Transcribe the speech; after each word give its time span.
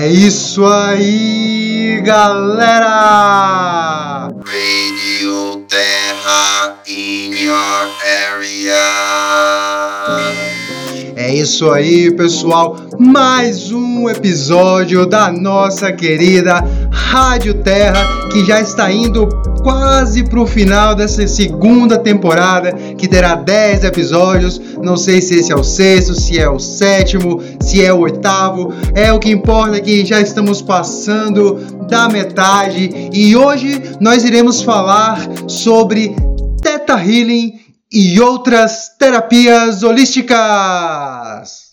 É 0.00 0.08
isso 0.08 0.64
aí, 0.64 2.00
galera! 2.02 2.80
Radio 4.42 5.62
Terra 5.68 6.78
in 6.88 7.34
your 7.34 7.90
area. 8.32 8.72
É 11.14 11.34
isso 11.34 11.70
aí, 11.70 12.10
pessoal. 12.12 12.78
Mais 12.98 13.70
um 13.70 14.08
episódio 14.08 15.04
da 15.04 15.30
nossa 15.30 15.92
querida 15.92 16.64
Rádio 17.08 17.54
Terra, 17.54 18.28
que 18.30 18.44
já 18.44 18.60
está 18.60 18.92
indo 18.92 19.26
quase 19.62 20.24
pro 20.24 20.46
final 20.46 20.94
dessa 20.94 21.26
segunda 21.26 21.98
temporada, 21.98 22.72
que 22.72 23.08
terá 23.08 23.34
10 23.34 23.84
episódios. 23.84 24.60
Não 24.82 24.96
sei 24.96 25.20
se 25.20 25.34
esse 25.36 25.52
é 25.52 25.56
o 25.56 25.64
sexto, 25.64 26.14
se 26.14 26.38
é 26.38 26.48
o 26.48 26.58
sétimo, 26.58 27.42
se 27.60 27.84
é 27.84 27.92
o 27.92 28.00
oitavo. 28.00 28.72
É 28.94 29.12
o 29.12 29.18
que 29.18 29.30
importa 29.30 29.76
é 29.76 29.80
que 29.80 30.04
já 30.04 30.20
estamos 30.20 30.62
passando 30.62 31.54
da 31.88 32.08
metade 32.08 33.10
e 33.12 33.36
hoje 33.36 33.82
nós 34.00 34.24
iremos 34.24 34.62
falar 34.62 35.18
sobre 35.48 36.14
Theta 36.62 36.94
Healing 36.94 37.60
e 37.92 38.20
outras 38.20 38.90
terapias 38.98 39.82
holísticas. 39.82 41.70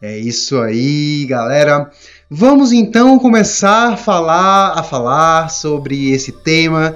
É 0.00 0.18
isso 0.18 0.60
aí, 0.60 1.24
galera. 1.26 1.90
Vamos 2.30 2.72
então 2.72 3.18
começar 3.18 3.92
a 3.92 3.96
falar, 3.96 4.72
a 4.78 4.82
falar 4.82 5.50
sobre 5.50 6.10
esse 6.10 6.32
tema 6.32 6.94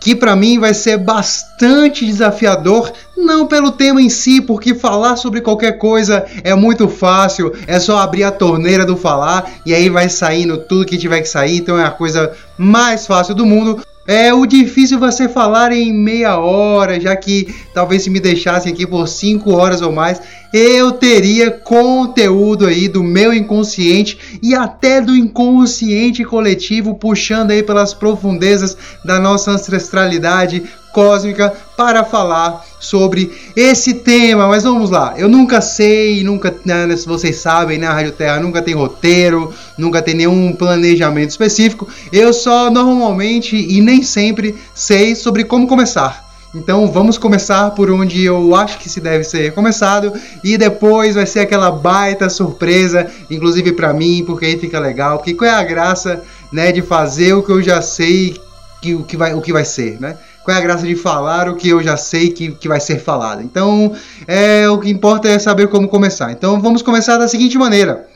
que 0.00 0.14
para 0.14 0.34
mim 0.34 0.58
vai 0.58 0.72
ser 0.72 0.96
bastante 0.96 2.06
desafiador, 2.06 2.90
não 3.14 3.46
pelo 3.46 3.70
tema 3.70 4.00
em 4.00 4.08
si, 4.08 4.40
porque 4.40 4.74
falar 4.74 5.16
sobre 5.16 5.42
qualquer 5.42 5.76
coisa 5.76 6.24
é 6.42 6.54
muito 6.54 6.88
fácil, 6.88 7.52
é 7.66 7.78
só 7.78 7.98
abrir 7.98 8.24
a 8.24 8.32
torneira 8.32 8.86
do 8.86 8.96
falar 8.96 9.50
e 9.66 9.74
aí 9.74 9.90
vai 9.90 10.08
saindo 10.08 10.56
tudo 10.56 10.86
que 10.86 10.96
tiver 10.96 11.20
que 11.20 11.28
sair, 11.28 11.58
então 11.58 11.78
é 11.78 11.84
a 11.84 11.90
coisa 11.90 12.32
mais 12.56 13.06
fácil 13.06 13.34
do 13.34 13.44
mundo. 13.44 13.82
É, 14.10 14.34
o 14.34 14.44
difícil 14.44 14.98
ser 15.12 15.28
falar 15.28 15.70
em 15.70 15.92
meia 15.92 16.36
hora, 16.36 16.98
já 16.98 17.14
que 17.14 17.54
talvez 17.72 18.02
se 18.02 18.10
me 18.10 18.18
deixassem 18.18 18.72
aqui 18.72 18.84
por 18.84 19.06
5 19.06 19.52
horas 19.52 19.82
ou 19.82 19.92
mais, 19.92 20.20
eu 20.52 20.90
teria 20.90 21.48
conteúdo 21.48 22.66
aí 22.66 22.88
do 22.88 23.04
meu 23.04 23.32
inconsciente 23.32 24.40
e 24.42 24.52
até 24.52 25.00
do 25.00 25.14
inconsciente 25.14 26.24
coletivo 26.24 26.96
puxando 26.96 27.52
aí 27.52 27.62
pelas 27.62 27.94
profundezas 27.94 28.76
da 29.04 29.20
nossa 29.20 29.52
ancestralidade 29.52 30.64
cósmica 30.92 31.52
para 31.76 32.04
falar 32.04 32.64
sobre 32.78 33.32
esse 33.54 33.94
tema. 33.94 34.48
Mas 34.48 34.64
vamos 34.64 34.90
lá, 34.90 35.14
eu 35.16 35.28
nunca 35.28 35.60
sei, 35.60 36.22
nunca, 36.24 36.54
né, 36.64 36.96
se 36.96 37.06
vocês 37.06 37.36
sabem, 37.36 37.78
né, 37.78 37.86
a 37.86 37.92
Rádio 37.92 38.12
Terra 38.12 38.40
nunca 38.40 38.62
tem 38.62 38.74
roteiro, 38.74 39.52
nunca 39.76 40.02
tem 40.02 40.14
nenhum 40.14 40.52
planejamento 40.52 41.30
específico. 41.30 41.88
Eu 42.12 42.32
só 42.32 42.70
normalmente 42.70 43.56
e 43.56 43.80
nem 43.80 44.02
sempre 44.02 44.54
sei 44.74 45.14
sobre 45.14 45.44
como 45.44 45.66
começar. 45.66 46.30
Então 46.52 46.88
vamos 46.88 47.16
começar 47.16 47.70
por 47.70 47.90
onde 47.90 48.24
eu 48.24 48.56
acho 48.56 48.78
que 48.78 48.88
se 48.88 49.00
deve 49.00 49.22
ser 49.22 49.54
começado 49.54 50.12
e 50.42 50.58
depois 50.58 51.14
vai 51.14 51.24
ser 51.24 51.40
aquela 51.40 51.70
baita 51.70 52.28
surpresa, 52.28 53.06
inclusive 53.30 53.72
para 53.72 53.92
mim, 53.92 54.24
porque 54.26 54.46
aí 54.46 54.58
fica 54.58 54.80
legal. 54.80 55.18
Porque 55.18 55.34
qual 55.34 55.48
é 55.48 55.54
a 55.54 55.62
graça, 55.62 56.22
né, 56.50 56.72
de 56.72 56.82
fazer 56.82 57.34
o 57.34 57.42
que 57.42 57.52
eu 57.52 57.62
já 57.62 57.80
sei 57.80 58.40
que 58.82 58.94
o 58.94 59.04
que 59.04 59.16
vai 59.16 59.32
o 59.32 59.40
que 59.40 59.52
vai 59.52 59.64
ser, 59.64 60.00
né? 60.00 60.16
Qual 60.44 60.56
é 60.56 60.58
a 60.58 60.62
graça 60.62 60.86
de 60.86 60.96
falar 60.96 61.48
o 61.48 61.56
que 61.56 61.68
eu 61.68 61.82
já 61.82 61.96
sei 61.96 62.30
que, 62.30 62.52
que 62.52 62.68
vai 62.68 62.80
ser 62.80 62.98
falado? 62.98 63.42
Então, 63.42 63.92
é, 64.26 64.68
o 64.68 64.78
que 64.78 64.90
importa 64.90 65.28
é 65.28 65.38
saber 65.38 65.68
como 65.68 65.88
começar. 65.88 66.32
Então, 66.32 66.60
vamos 66.60 66.82
começar 66.82 67.18
da 67.18 67.28
seguinte 67.28 67.58
maneira. 67.58 68.06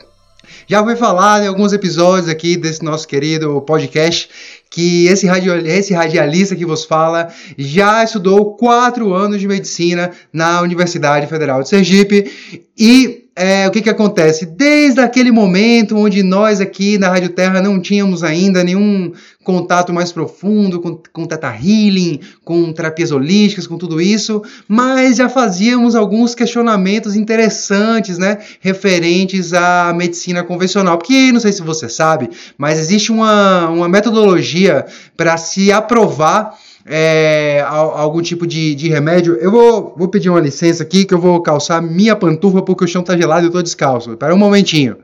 Já 0.67 0.83
foi 0.83 0.95
falado 0.95 1.43
em 1.43 1.47
alguns 1.47 1.73
episódios 1.73 2.27
aqui 2.27 2.57
desse 2.57 2.83
nosso 2.83 3.07
querido 3.07 3.61
podcast 3.61 4.29
que 4.69 5.07
esse, 5.07 5.27
radio, 5.27 5.55
esse 5.65 5.93
radialista 5.93 6.55
que 6.55 6.65
vos 6.65 6.83
fala 6.83 7.29
já 7.57 8.03
estudou 8.03 8.55
quatro 8.55 9.13
anos 9.13 9.39
de 9.39 9.47
medicina 9.47 10.11
na 10.33 10.61
Universidade 10.61 11.27
Federal 11.27 11.61
de 11.61 11.69
Sergipe 11.69 12.31
e 12.77 13.24
é, 13.35 13.67
o 13.67 13.71
que, 13.71 13.81
que 13.81 13.89
acontece? 13.89 14.45
Desde 14.45 15.01
aquele 15.01 15.29
momento 15.29 15.97
onde 15.97 16.23
nós 16.23 16.61
aqui 16.61 16.97
na 16.97 17.09
Rádio 17.09 17.29
Terra 17.29 17.61
não 17.61 17.81
tínhamos 17.81 18.23
ainda 18.23 18.63
nenhum 18.63 19.11
contato 19.43 19.91
mais 19.93 20.09
profundo 20.13 20.79
com, 20.79 20.97
com 21.11 21.25
Teta 21.25 21.53
Healing, 21.53 22.21
com 22.45 22.71
terapias 22.71 23.11
holísticas, 23.11 23.67
com 23.67 23.77
tudo 23.77 23.99
isso, 23.99 24.41
mas 24.69 25.17
já 25.17 25.27
fazíamos 25.27 25.95
alguns 25.95 26.33
questionamentos 26.33 27.13
interessantes, 27.13 28.17
né, 28.17 28.37
referentes 28.61 29.53
à 29.53 29.93
medicina 29.93 30.41
convencional. 30.41 30.97
Porque, 30.97 31.33
não 31.33 31.41
sei 31.41 31.51
se 31.51 31.61
você 31.61 31.89
sabe, 31.89 32.29
mas 32.57 32.79
existe 32.79 33.11
uma, 33.11 33.69
uma 33.69 33.89
metodologia 33.89 34.85
para 35.17 35.35
se 35.35 35.73
aprovar 35.73 36.57
é, 36.85 37.65
algum 37.67 38.21
tipo 38.21 38.45
de, 38.45 38.75
de 38.75 38.87
remédio. 38.87 39.35
Eu 39.35 39.51
vou, 39.51 39.95
vou 39.97 40.07
pedir 40.07 40.29
uma 40.29 40.39
licença 40.39 40.83
aqui 40.83 41.03
que 41.03 41.13
eu 41.13 41.19
vou 41.19 41.41
calçar 41.41 41.81
minha 41.81 42.15
pantufa 42.15 42.61
porque 42.61 42.85
o 42.85 42.87
chão 42.87 43.01
tá 43.01 43.17
gelado 43.17 43.45
e 43.45 43.47
eu 43.47 43.51
tô 43.51 43.61
descalço. 43.61 44.11
Espera 44.11 44.33
um 44.35 44.37
momentinho. 44.37 44.97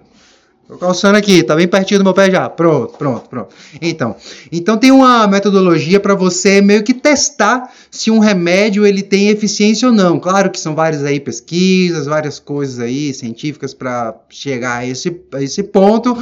Tô 0.67 0.77
calçando 0.77 1.17
aqui, 1.17 1.43
tá 1.43 1.53
bem 1.53 1.67
pertinho 1.67 1.99
do 1.99 2.03
meu 2.05 2.13
pé 2.13 2.31
já. 2.31 2.47
Pronto, 2.47 2.97
pronto, 2.97 3.27
pronto. 3.27 3.53
Então, 3.81 4.15
então 4.49 4.77
tem 4.77 4.89
uma 4.89 5.27
metodologia 5.27 5.99
para 5.99 6.15
você 6.15 6.61
meio 6.61 6.81
que 6.81 6.93
testar 6.93 7.69
se 7.89 8.09
um 8.09 8.19
remédio 8.19 8.85
ele 8.85 9.01
tem 9.01 9.27
eficiência 9.27 9.89
ou 9.89 9.93
não. 9.93 10.17
Claro 10.17 10.49
que 10.49 10.57
são 10.57 10.73
várias 10.73 11.03
aí 11.03 11.19
pesquisas, 11.19 12.05
várias 12.05 12.39
coisas 12.39 12.79
aí 12.79 13.13
científicas 13.13 13.73
para 13.73 14.15
chegar 14.29 14.77
a 14.77 14.87
esse, 14.87 15.13
a 15.33 15.43
esse 15.43 15.61
ponto 15.61 16.17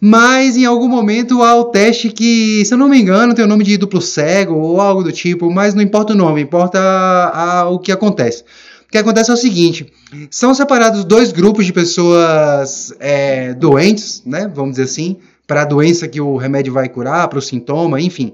mas 0.00 0.56
em 0.56 0.64
algum 0.64 0.88
momento 0.88 1.42
há 1.42 1.54
o 1.56 1.64
teste 1.64 2.10
que, 2.10 2.64
se 2.64 2.72
eu 2.72 2.78
não 2.78 2.88
me 2.88 3.00
engano, 3.00 3.34
tem 3.34 3.44
o 3.44 3.48
nome 3.48 3.64
de 3.64 3.76
duplo 3.76 4.00
cego 4.00 4.54
ou 4.54 4.80
algo 4.80 5.02
do 5.02 5.12
tipo, 5.12 5.50
mas 5.50 5.74
não 5.74 5.82
importa 5.82 6.12
o 6.12 6.16
nome, 6.16 6.40
importa 6.40 6.78
a, 6.78 7.60
a, 7.60 7.68
o 7.68 7.78
que 7.78 7.90
acontece. 7.90 8.44
O 8.88 8.90
que 8.90 8.98
acontece 8.98 9.30
é 9.30 9.34
o 9.34 9.36
seguinte: 9.36 9.92
são 10.30 10.54
separados 10.54 11.04
dois 11.04 11.32
grupos 11.32 11.66
de 11.66 11.72
pessoas 11.72 12.92
é, 13.00 13.52
doentes, 13.54 14.22
né? 14.24 14.50
Vamos 14.54 14.72
dizer 14.72 14.84
assim, 14.84 15.18
para 15.46 15.62
a 15.62 15.66
doença 15.66 16.08
que 16.08 16.20
o 16.20 16.36
remédio 16.36 16.72
vai 16.72 16.88
curar, 16.88 17.28
para 17.28 17.38
o 17.38 17.42
sintoma, 17.42 18.00
enfim. 18.00 18.32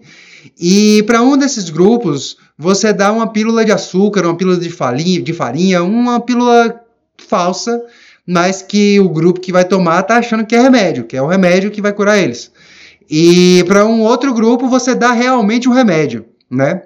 E 0.60 1.02
para 1.04 1.22
um 1.22 1.36
desses 1.36 1.70
grupos, 1.70 2.36
você 2.58 2.92
dá 2.92 3.10
uma 3.10 3.26
pílula 3.26 3.64
de 3.64 3.72
açúcar, 3.72 4.24
uma 4.26 4.36
pílula 4.36 4.58
de 4.58 4.70
farinha, 4.70 5.22
de 5.22 5.32
farinha 5.32 5.82
uma 5.82 6.20
pílula 6.20 6.80
falsa 7.16 7.82
mas 8.26 8.62
que 8.62 8.98
o 9.00 9.08
grupo 9.08 9.40
que 9.40 9.52
vai 9.52 9.64
tomar 9.64 10.00
está 10.00 10.16
achando 10.16 10.46
que 10.46 10.54
é 10.54 10.60
remédio, 10.60 11.04
que 11.04 11.16
é 11.16 11.22
o 11.22 11.26
remédio 11.26 11.70
que 11.70 11.82
vai 11.82 11.92
curar 11.92 12.18
eles. 12.18 12.50
E 13.08 13.62
para 13.66 13.84
um 13.84 14.00
outro 14.00 14.32
grupo 14.32 14.68
você 14.68 14.94
dá 14.94 15.12
realmente 15.12 15.68
o 15.68 15.72
um 15.72 15.74
remédio, 15.74 16.24
né? 16.50 16.82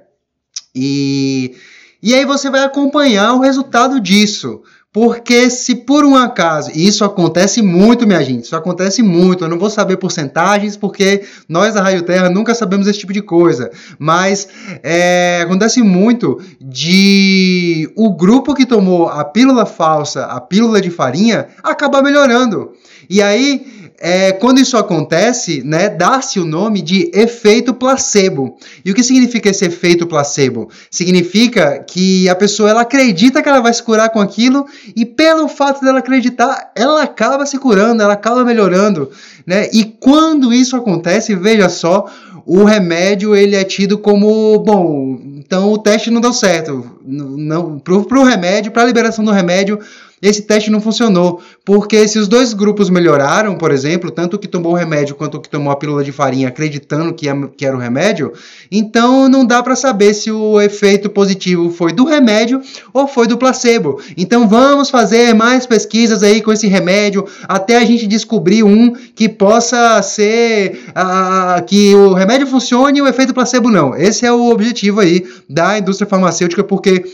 E, 0.75 1.55
e 2.03 2.15
aí 2.15 2.25
você 2.25 2.51
vai 2.51 2.65
acompanhar 2.65 3.35
o 3.35 3.41
resultado 3.41 4.01
disso. 4.01 4.63
Porque 4.91 5.51
se 5.51 5.75
por 5.75 6.03
um 6.03 6.17
acaso, 6.17 6.71
e 6.75 6.89
isso 6.89 7.05
acontece 7.05 7.61
muito, 7.61 8.07
minha 8.07 8.23
gente, 8.25 8.45
isso 8.45 8.57
acontece 8.57 9.03
muito, 9.03 9.45
eu 9.45 9.49
não 9.49 9.59
vou 9.59 9.69
saber 9.69 9.99
porcentagens, 9.99 10.79
porque 10.79 11.25
nós 11.47 11.75
da 11.75 11.83
Raio 11.83 12.03
Terra 12.03 12.31
nunca 12.31 12.55
sabemos 12.55 12.87
esse 12.87 12.99
tipo 12.99 13.13
de 13.13 13.21
coisa, 13.21 13.71
mas 13.99 14.49
é, 14.83 15.43
acontece 15.43 15.83
muito 15.83 16.41
de 16.59 17.93
o 17.95 18.15
grupo 18.17 18.55
que 18.55 18.65
tomou 18.65 19.09
a 19.09 19.25
pílula 19.25 19.67
falsa, 19.67 20.25
a 20.25 20.41
pílula 20.41 20.81
de 20.81 20.91
farinha, 20.91 21.49
acabar 21.63 22.03
melhorando. 22.03 22.73
E 23.11 23.21
aí 23.23 23.88
é, 24.01 24.31
quando 24.31 24.61
isso 24.61 24.77
acontece, 24.77 25.63
né, 25.65 25.89
dá-se 25.89 26.39
o 26.39 26.45
nome 26.45 26.81
de 26.81 27.11
efeito 27.13 27.75
placebo. 27.75 28.57
E 28.85 28.93
o 28.93 28.95
que 28.95 29.03
significa 29.03 29.51
esse 29.51 29.65
efeito 29.65 30.07
placebo? 30.07 30.71
Significa 30.89 31.81
que 31.81 32.29
a 32.29 32.35
pessoa 32.35 32.71
ela 32.71 32.83
acredita 32.83 33.43
que 33.43 33.49
ela 33.49 33.61
vai 33.61 33.75
se 33.75 33.83
curar 33.83 34.11
com 34.11 34.21
aquilo 34.21 34.67
e 34.95 35.05
pelo 35.05 35.49
fato 35.49 35.85
dela 35.85 35.99
acreditar, 35.99 36.71
ela 36.77 37.03
acaba 37.03 37.45
se 37.45 37.59
curando, 37.59 38.03
ela 38.03 38.13
acaba 38.13 38.45
melhorando, 38.45 39.11
né? 39.45 39.69
E 39.73 39.85
quando 39.85 40.53
isso 40.53 40.77
acontece, 40.77 41.35
veja 41.35 41.69
só, 41.69 42.09
o 42.47 42.65
remédio 42.65 43.35
ele 43.35 43.57
é 43.57 43.65
tido 43.65 43.99
como 43.99 44.59
bom. 44.61 45.19
Então 45.37 45.73
o 45.73 45.79
teste 45.79 46.11
não 46.11 46.21
deu 46.21 46.33
certo. 46.33 46.99
Não, 47.05 47.79
pro, 47.79 48.05
pro 48.05 48.23
remédio, 48.23 48.71
para 48.71 48.83
a 48.83 48.87
liberação 48.87 49.25
do 49.25 49.33
remédio, 49.33 49.81
esse 50.21 50.43
teste 50.43 50.71
não 50.71 50.81
funcionou, 50.81 51.41
porque 51.65 52.07
se 52.09 52.19
os 52.19 52.27
dois 52.27 52.53
grupos 52.53 52.91
melhoraram, 52.91 53.57
por 53.57 53.71
exemplo, 53.71 54.11
tanto 54.11 54.35
o 54.35 54.39
que 54.39 54.49
tomou 54.49 54.73
o 54.73 54.75
remédio 54.75 55.15
quanto 55.15 55.37
o 55.37 55.41
que 55.41 55.49
tomou 55.49 55.73
a 55.73 55.77
pílula 55.77 56.03
de 56.03 56.13
farinha 56.13 56.49
acreditando 56.49 57.15
que, 57.15 57.27
que 57.57 57.65
era 57.65 57.77
o 57.77 57.81
remédio, 57.81 58.33
então 58.71 59.29
não 59.29 59.45
dá 59.45 59.63
para 59.63 59.77
saber 59.77 60.15
se 60.15 60.31
o 60.31 60.61
efeito 60.61 61.09
positivo 61.09 61.71
foi 61.71 61.93
do 61.93 62.05
remédio 62.05 62.61
ou 62.93 63.07
foi 63.07 63.27
do 63.27 63.37
placebo. 63.37 64.01
Então 64.17 64.49
vamos 64.49 64.91
fazer 64.91 65.35
mais 65.35 65.67
pesquisas 65.67 66.23
aí 66.23 66.41
com 66.41 66.53
esse 66.53 66.67
remédio 66.67 67.25
até 67.45 67.77
a 67.77 67.85
gente 67.85 68.07
descobrir 68.07 68.63
um 68.63 68.93
que 69.15 69.29
possa 69.29 70.01
ser 70.03 70.81
uh, 70.91 71.65
que 71.65 71.95
o 71.95 72.13
remédio 72.13 72.47
funcione 72.47 72.99
e 72.99 73.03
o 73.03 73.07
efeito 73.07 73.35
placebo 73.35 73.71
não. 73.71 73.97
Esse 73.97 74.27
é 74.27 74.33
o 74.33 74.51
objetivo 74.51 75.01
aí 75.01 75.25
da 75.49 75.79
indústria 75.79 76.09
farmacêutica, 76.09 76.65
porque 76.65 77.05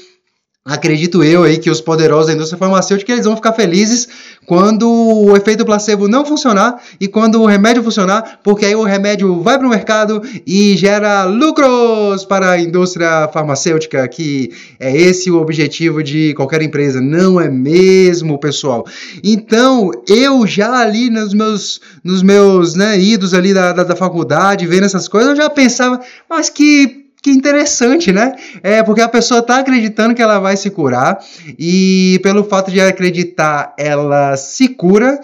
acredito 0.67 1.23
eu 1.23 1.43
aí 1.43 1.59
que 1.59 1.69
os 1.69 1.83
poderosos 1.83 2.29
da 2.29 2.33
indústria 2.33 2.59
farmacêutica 2.59 3.13
eles 3.13 3.27
vão 3.27 3.37
ficar 3.37 3.53
felizes 3.53 4.09
quando 4.47 4.91
o 4.91 5.37
efeito 5.37 5.63
placebo 5.63 6.09
não 6.09 6.25
funcionar 6.25 6.83
e 6.99 7.07
quando 7.07 7.43
o 7.43 7.45
remédio 7.45 7.83
funcionar, 7.83 8.41
porque 8.43 8.65
aí 8.65 8.75
o 8.75 8.83
remédio 8.83 9.43
vai 9.43 9.59
para 9.59 9.67
o 9.67 9.71
mercado 9.71 10.23
e 10.47 10.75
gera 10.75 11.25
lucros 11.25 12.25
para 12.25 12.53
a 12.53 12.61
indústria 12.61 13.29
farmacêutica, 13.29 14.09
que 14.09 14.53
é 14.81 14.97
esse 14.97 15.31
o 15.31 15.39
objetivo 15.39 16.03
de 16.03 16.33
qualquer 16.33 16.63
empresa, 16.63 16.99
não 16.99 17.39
é 17.39 17.51
mesmo, 17.51 18.39
pessoal? 18.39 18.87
Então, 19.23 19.91
eu 20.09 20.47
já 20.47 20.79
ali 20.79 21.11
nos 21.11 21.35
meus, 21.35 21.81
nos 22.03 22.23
meus 22.23 22.75
né, 22.75 22.99
idos 22.99 23.35
ali 23.35 23.53
da, 23.53 23.73
da, 23.73 23.85
da 23.85 23.97
faculdade, 23.97 24.67
vendo 24.67 24.85
essas 24.85 25.09
coisas, 25.09 25.31
eu 25.31 25.37
já 25.37 25.51
pensava, 25.51 26.01
mas 26.29 26.49
que 26.49 27.04
que 27.25 27.31
interessante, 27.31 28.13
né? 28.13 28.37
É 28.63 28.83
porque 28.83 29.01
a 29.01 29.09
pessoa 29.09 29.41
está 29.41 29.57
acreditando 29.57 30.15
que 30.15 30.21
ela 30.21 30.39
vai 30.39 30.59
se 30.59 30.69
curar 30.69 31.19
e 31.59 32.21
pelo 32.23 32.45
fato 32.45 32.71
de 32.71 32.79
acreditar, 32.83 33.75
ela 33.79 34.37
se 34.37 34.69
cura. 34.69 35.19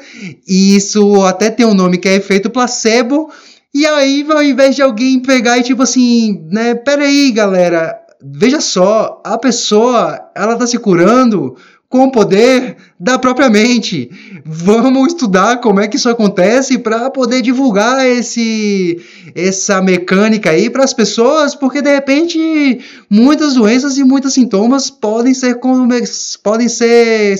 E 0.49 0.75
isso 0.75 1.23
até 1.26 1.50
tem 1.50 1.67
um 1.67 1.75
nome 1.75 1.99
que 1.99 2.08
é 2.08 2.14
efeito 2.14 2.49
placebo. 2.49 3.31
E 3.75 3.85
aí, 3.85 4.26
ao 4.31 4.43
invés 4.43 4.75
de 4.75 4.81
alguém 4.81 5.20
pegar 5.20 5.58
e 5.58 5.62
tipo 5.62 5.82
assim, 5.82 6.43
né? 6.50 6.75
Peraí, 6.75 7.31
galera, 7.32 8.00
veja 8.19 8.62
só, 8.62 9.20
a 9.23 9.37
pessoa 9.37 10.31
ela 10.35 10.56
tá 10.56 10.67
se 10.67 10.79
curando 10.79 11.55
com 11.91 12.05
o 12.05 12.13
poder 12.13 12.77
da 12.99 13.19
própria 13.19 13.51
mente. 13.51 14.09
Vamos 14.45 15.09
estudar 15.09 15.61
como 15.61 15.81
é 15.81 15.89
que 15.89 15.97
isso 15.97 16.09
acontece 16.09 16.79
para 16.79 17.11
poder 17.11 17.43
divulgar 17.43 18.07
esse 18.07 19.03
essa 19.35 19.83
mecânica 19.83 20.51
aí 20.51 20.71
para 20.71 20.85
as 20.85 20.95
pessoas, 20.95 21.55
porque 21.55 21.83
de 21.83 21.93
repente 21.93 22.81
muitas 23.11 23.55
doenças 23.55 23.99
e 23.99 24.05
muitos 24.05 24.33
sintomas 24.33 24.89
podem 24.89 25.35
ser 25.35 25.59
podem 26.43 26.69
ser 26.69 27.37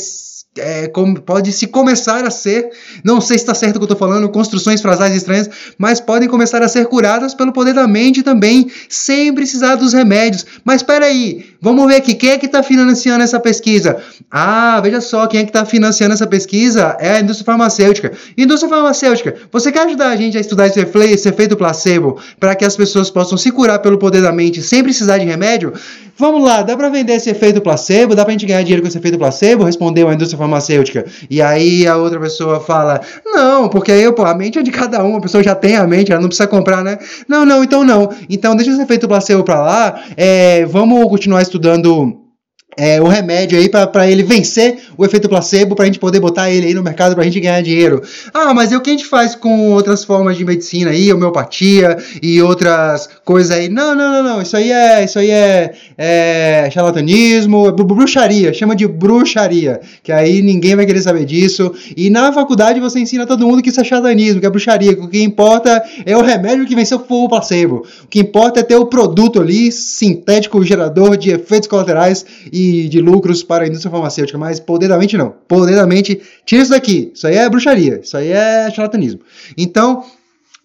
é, 0.58 0.91
pode 1.25 1.52
se 1.52 1.69
começar 1.69 2.25
a 2.25 2.31
ser, 2.31 2.70
não 3.05 3.20
sei 3.20 3.38
se 3.38 3.44
está 3.44 3.55
certo 3.55 3.76
o 3.76 3.79
que 3.79 3.85
eu 3.85 3.93
estou 3.93 3.97
falando, 3.97 4.29
construções 4.29 4.82
frasais 4.82 5.14
estranhas, 5.14 5.49
mas 5.79 6.00
podem 6.00 6.29
começar 6.29 6.61
a 6.61 6.69
ser 6.69 6.87
curadas 6.87 7.35
pelo 7.35 7.52
poder 7.52 7.73
da 7.73 7.87
mente 7.87 8.23
também, 8.23 8.69
sem 8.88 9.32
precisar 9.32 9.76
dos 9.76 9.93
remédios. 9.93 10.44
Mas 10.64 10.76
espera 10.76 11.06
aí, 11.06 11.47
vamos 11.61 11.87
ver 11.87 11.97
aqui, 11.97 12.14
quem 12.14 12.31
é 12.31 12.38
que 12.38 12.47
está 12.47 12.64
financiando 12.64 13.23
essa 13.23 13.38
pesquisa? 13.38 14.02
Ah, 14.29 14.81
veja 14.82 15.00
só, 15.00 15.26
quem 15.29 15.41
é 15.41 15.44
que 15.44 15.50
está 15.50 15.64
financiando 15.64 16.14
essa 16.14 16.26
pesquisa 16.26 16.96
é 16.99 17.12
a 17.12 17.20
indústria 17.20 17.46
farmacêutica. 17.46 18.12
Indústria 18.37 18.69
farmacêutica, 18.69 19.37
você 19.53 19.70
quer 19.70 19.87
ajudar 19.87 20.08
a 20.08 20.17
gente 20.17 20.37
a 20.37 20.41
estudar 20.41 20.67
esse 20.67 21.29
efeito 21.29 21.56
placebo 21.56 22.19
para 22.41 22.56
que 22.56 22.64
as 22.64 22.76
pessoas 22.76 23.08
possam 23.08 23.38
se 23.38 23.53
curar 23.53 23.79
pelo 23.79 23.99
poder 23.99 24.20
da 24.20 24.32
mente 24.32 24.61
sem 24.62 24.82
precisar 24.82 25.19
de 25.19 25.26
remédio? 25.26 25.73
Vamos 26.17 26.43
lá, 26.44 26.61
dá 26.61 26.76
para 26.76 26.91
vender 26.91 27.14
esse 27.14 27.31
efeito 27.31 27.62
placebo? 27.62 28.14
Dá 28.14 28.25
para 28.25 28.32
a 28.32 28.37
gente 28.37 28.44
ganhar 28.44 28.62
dinheiro 28.62 28.82
com 28.82 28.88
esse 28.88 28.99
efeito 28.99 29.17
placebo? 29.17 29.64
Respondeu 29.64 30.08
a 30.08 30.12
indústria 30.12 30.39
farmacêutica. 30.40 31.04
E 31.28 31.40
aí 31.40 31.87
a 31.87 31.96
outra 31.96 32.19
pessoa 32.19 32.60
fala: 32.60 33.00
Não, 33.25 33.69
porque 33.69 33.92
aí, 33.92 34.10
pô, 34.12 34.25
a 34.25 34.34
mente 34.34 34.58
é 34.58 34.62
de 34.62 34.70
cada 34.70 35.04
um, 35.04 35.16
a 35.16 35.20
pessoa 35.20 35.42
já 35.42 35.54
tem 35.54 35.76
a 35.76 35.87
mente, 35.87 36.10
ela 36.10 36.20
não 36.20 36.28
precisa 36.28 36.48
comprar, 36.48 36.82
né? 36.82 36.98
Não, 37.28 37.44
não, 37.44 37.62
então 37.62 37.84
não. 37.84 38.10
Então 38.28 38.56
deixa 38.56 38.72
esse 38.72 38.82
efeito 38.82 39.06
placebo 39.06 39.44
para 39.44 39.60
lá, 39.60 40.02
é, 40.16 40.64
vamos 40.66 41.08
continuar 41.08 41.42
estudando 41.42 42.30
é, 42.76 43.00
o 43.00 43.06
remédio 43.08 43.58
aí 43.58 43.69
para 43.69 44.08
ele 44.08 44.22
vencer 44.22 44.78
o 44.96 45.05
efeito 45.05 45.28
placebo, 45.28 45.75
para 45.75 45.84
a 45.84 45.87
gente 45.87 45.99
poder 45.99 46.20
botar 46.20 46.50
ele 46.50 46.69
aí 46.69 46.75
no 46.75 46.82
mercado 46.82 47.14
para 47.14 47.22
a 47.22 47.25
gente 47.25 47.40
ganhar 47.40 47.61
dinheiro. 47.62 48.02
Ah, 48.32 48.55
mas 48.55 48.72
é 48.72 48.76
o 48.76 48.81
que 48.81 48.90
a 48.90 48.93
gente 48.93 49.06
faz 49.06 49.34
com 49.34 49.72
outras 49.72 50.05
formas 50.05 50.37
de 50.37 50.44
medicina 50.44 50.90
aí, 50.90 51.12
homeopatia 51.12 51.96
e 52.22 52.40
outras 52.40 53.08
coisas 53.25 53.50
aí. 53.50 53.69
Não, 53.69 53.94
não, 53.94 54.11
não, 54.11 54.22
não. 54.22 54.43
Isso 54.43 54.56
aí 54.56 54.70
é, 54.70 55.05
isso 55.05 55.19
aí 55.19 55.31
é, 55.31 55.75
é 55.99 56.70
charlatanismo, 56.72 57.67
é 57.67 57.72
bruxaria. 57.72 58.55
Chama 58.55 58.76
de 58.76 58.87
bruxaria, 58.87 59.81
que 60.02 60.12
aí 60.12 60.40
ninguém 60.40 60.76
vai 60.76 60.87
querer 60.87 61.02
saber 61.02 61.25
disso. 61.25 61.72
E 61.96 62.08
na 62.08 62.32
faculdade 62.32 62.78
você 62.78 63.00
ensina 63.00 63.26
todo 63.26 63.46
mundo 63.46 63.62
que 63.62 63.70
isso 63.70 63.81
é 63.81 63.84
charlatanismo, 63.84 64.40
que 64.40 64.46
é 64.46 64.50
bruxaria. 64.50 64.94
Que 64.94 65.02
o 65.02 65.08
que 65.08 65.22
importa 65.22 65.82
é 66.06 66.17
o 66.17 66.22
remédio 66.22 66.67
que 66.67 66.76
venceu 66.76 67.05
o 67.08 67.28
placebo. 67.28 67.84
O 68.05 68.06
que 68.06 68.20
importa 68.20 68.61
é 68.61 68.62
ter 68.62 68.76
o 68.76 68.87
produto 68.87 69.40
ali 69.40 69.72
sintético, 69.72 70.64
gerador 70.64 71.17
de 71.17 71.31
efeitos 71.31 71.69
colaterais 71.69 72.25
e 72.52 72.59
de 72.88 73.00
lucros 73.00 73.42
para 73.42 73.64
a 73.64 73.66
indústria 73.66 73.90
farmacêutica, 73.90 74.38
mas 74.38 74.60
poder 74.60 74.88
da 74.88 74.98
mente 74.98 75.16
não. 75.16 75.34
Poder 75.46 75.76
da 75.76 75.86
mente, 75.86 76.20
tira 76.44 76.62
isso 76.62 76.70
daqui. 76.70 77.10
Isso 77.14 77.26
aí 77.26 77.36
é 77.36 77.48
bruxaria, 77.48 78.00
isso 78.02 78.16
aí 78.16 78.30
é 78.30 78.70
charlatanismo. 78.70 79.20
Então, 79.56 80.04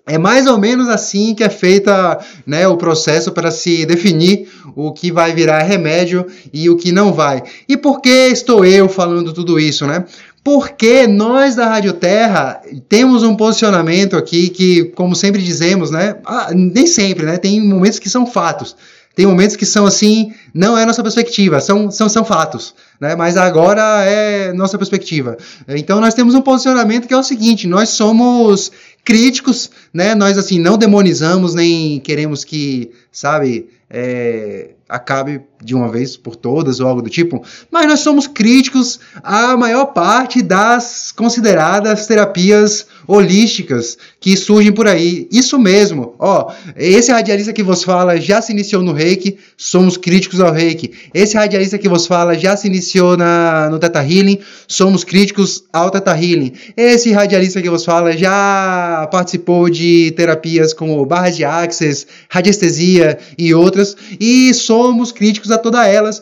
é 0.07 0.19
mais 0.19 0.45
ou 0.45 0.59
menos 0.59 0.87
assim 0.87 1.33
que 1.33 1.43
é 1.43 1.49
feita 1.49 2.19
né, 2.45 2.67
o 2.67 2.77
processo 2.77 3.31
para 3.31 3.49
se 3.49 3.85
definir 3.85 4.47
o 4.75 4.91
que 4.91 5.11
vai 5.11 5.33
virar 5.33 5.63
remédio 5.63 6.27
e 6.53 6.69
o 6.69 6.77
que 6.77 6.91
não 6.91 7.11
vai. 7.11 7.41
E 7.67 7.75
por 7.75 8.01
que 8.01 8.27
estou 8.27 8.63
eu 8.63 8.87
falando 8.87 9.33
tudo 9.33 9.59
isso, 9.59 9.87
né? 9.87 10.05
Porque 10.43 11.07
nós 11.07 11.55
da 11.55 11.67
Rádio 11.67 11.93
Terra 11.93 12.61
temos 12.87 13.23
um 13.23 13.35
posicionamento 13.35 14.15
aqui 14.15 14.49
que, 14.49 14.85
como 14.95 15.15
sempre 15.15 15.41
dizemos, 15.41 15.89
né? 15.89 16.17
Ah, 16.23 16.51
nem 16.53 16.85
sempre, 16.85 17.25
né? 17.25 17.37
Tem 17.37 17.59
momentos 17.59 17.97
que 17.97 18.07
são 18.07 18.27
fatos. 18.27 18.75
Tem 19.15 19.25
momentos 19.25 19.55
que 19.55 19.65
são 19.65 19.85
assim, 19.85 20.33
não 20.53 20.77
é 20.77 20.85
nossa 20.85 21.01
perspectiva, 21.01 21.61
são, 21.61 21.89
são, 21.89 22.09
são 22.09 22.25
fatos, 22.25 22.75
né? 22.99 23.15
mas 23.15 23.37
agora 23.37 24.03
é 24.03 24.51
nossa 24.51 24.77
perspectiva. 24.77 25.37
Então 25.69 26.01
nós 26.01 26.13
temos 26.13 26.35
um 26.35 26.41
posicionamento 26.41 27.07
que 27.07 27.13
é 27.13 27.17
o 27.17 27.23
seguinte: 27.23 27.65
nós 27.65 27.89
somos 27.89 28.71
críticos, 29.05 29.71
né? 29.93 30.13
nós 30.13 30.37
assim 30.37 30.59
não 30.59 30.77
demonizamos 30.77 31.55
nem 31.55 31.99
queremos 32.01 32.43
que, 32.43 32.91
sabe, 33.09 33.69
é, 33.89 34.71
acabe 34.89 35.41
de 35.63 35.73
uma 35.73 35.89
vez 35.89 36.17
por 36.17 36.35
todas 36.35 36.79
ou 36.79 36.87
algo 36.87 37.01
do 37.01 37.09
tipo, 37.09 37.41
mas 37.71 37.87
nós 37.87 38.01
somos 38.01 38.27
críticos 38.27 38.99
à 39.23 39.55
maior 39.55 39.87
parte 39.87 40.41
das 40.41 41.11
consideradas 41.11 42.05
terapias 42.05 42.85
holísticas 43.07 43.97
que 44.19 44.35
surgem 44.35 44.71
por 44.71 44.87
aí. 44.87 45.27
Isso 45.31 45.57
mesmo, 45.59 46.15
ó, 46.19 46.51
esse 46.75 47.11
radialista 47.11 47.53
que 47.53 47.63
vos 47.63 47.83
fala 47.83 48.19
já 48.19 48.41
se 48.41 48.51
iniciou 48.51 48.81
no 48.81 48.93
Reiki, 48.93 49.37
somos 49.57 49.97
críticos 49.97 50.39
ao 50.39 50.51
Reiki. 50.51 50.91
Esse 51.13 51.35
radialista 51.35 51.77
que 51.77 51.89
vos 51.89 52.07
fala 52.07 52.37
já 52.37 52.55
se 52.55 52.67
iniciou 52.67 53.17
na, 53.17 53.69
no 53.69 53.79
Teta 53.79 54.01
Healing, 54.01 54.39
somos 54.67 55.03
críticos 55.03 55.63
ao 55.71 55.89
Teta 55.89 56.11
Healing. 56.11 56.53
Esse 56.75 57.11
radialista 57.11 57.61
que 57.61 57.69
vos 57.69 57.85
fala 57.85 58.15
já 58.15 59.07
participou 59.11 59.69
de 59.69 60.11
terapias 60.15 60.73
como 60.73 61.05
barras 61.05 61.35
de 61.35 61.43
access, 61.43 62.07
radiestesia 62.29 63.17
e 63.37 63.53
outras, 63.53 63.95
e 64.19 64.53
somos 64.53 65.11
críticos 65.11 65.51
a 65.51 65.57
todas 65.57 65.87
elas 65.87 66.21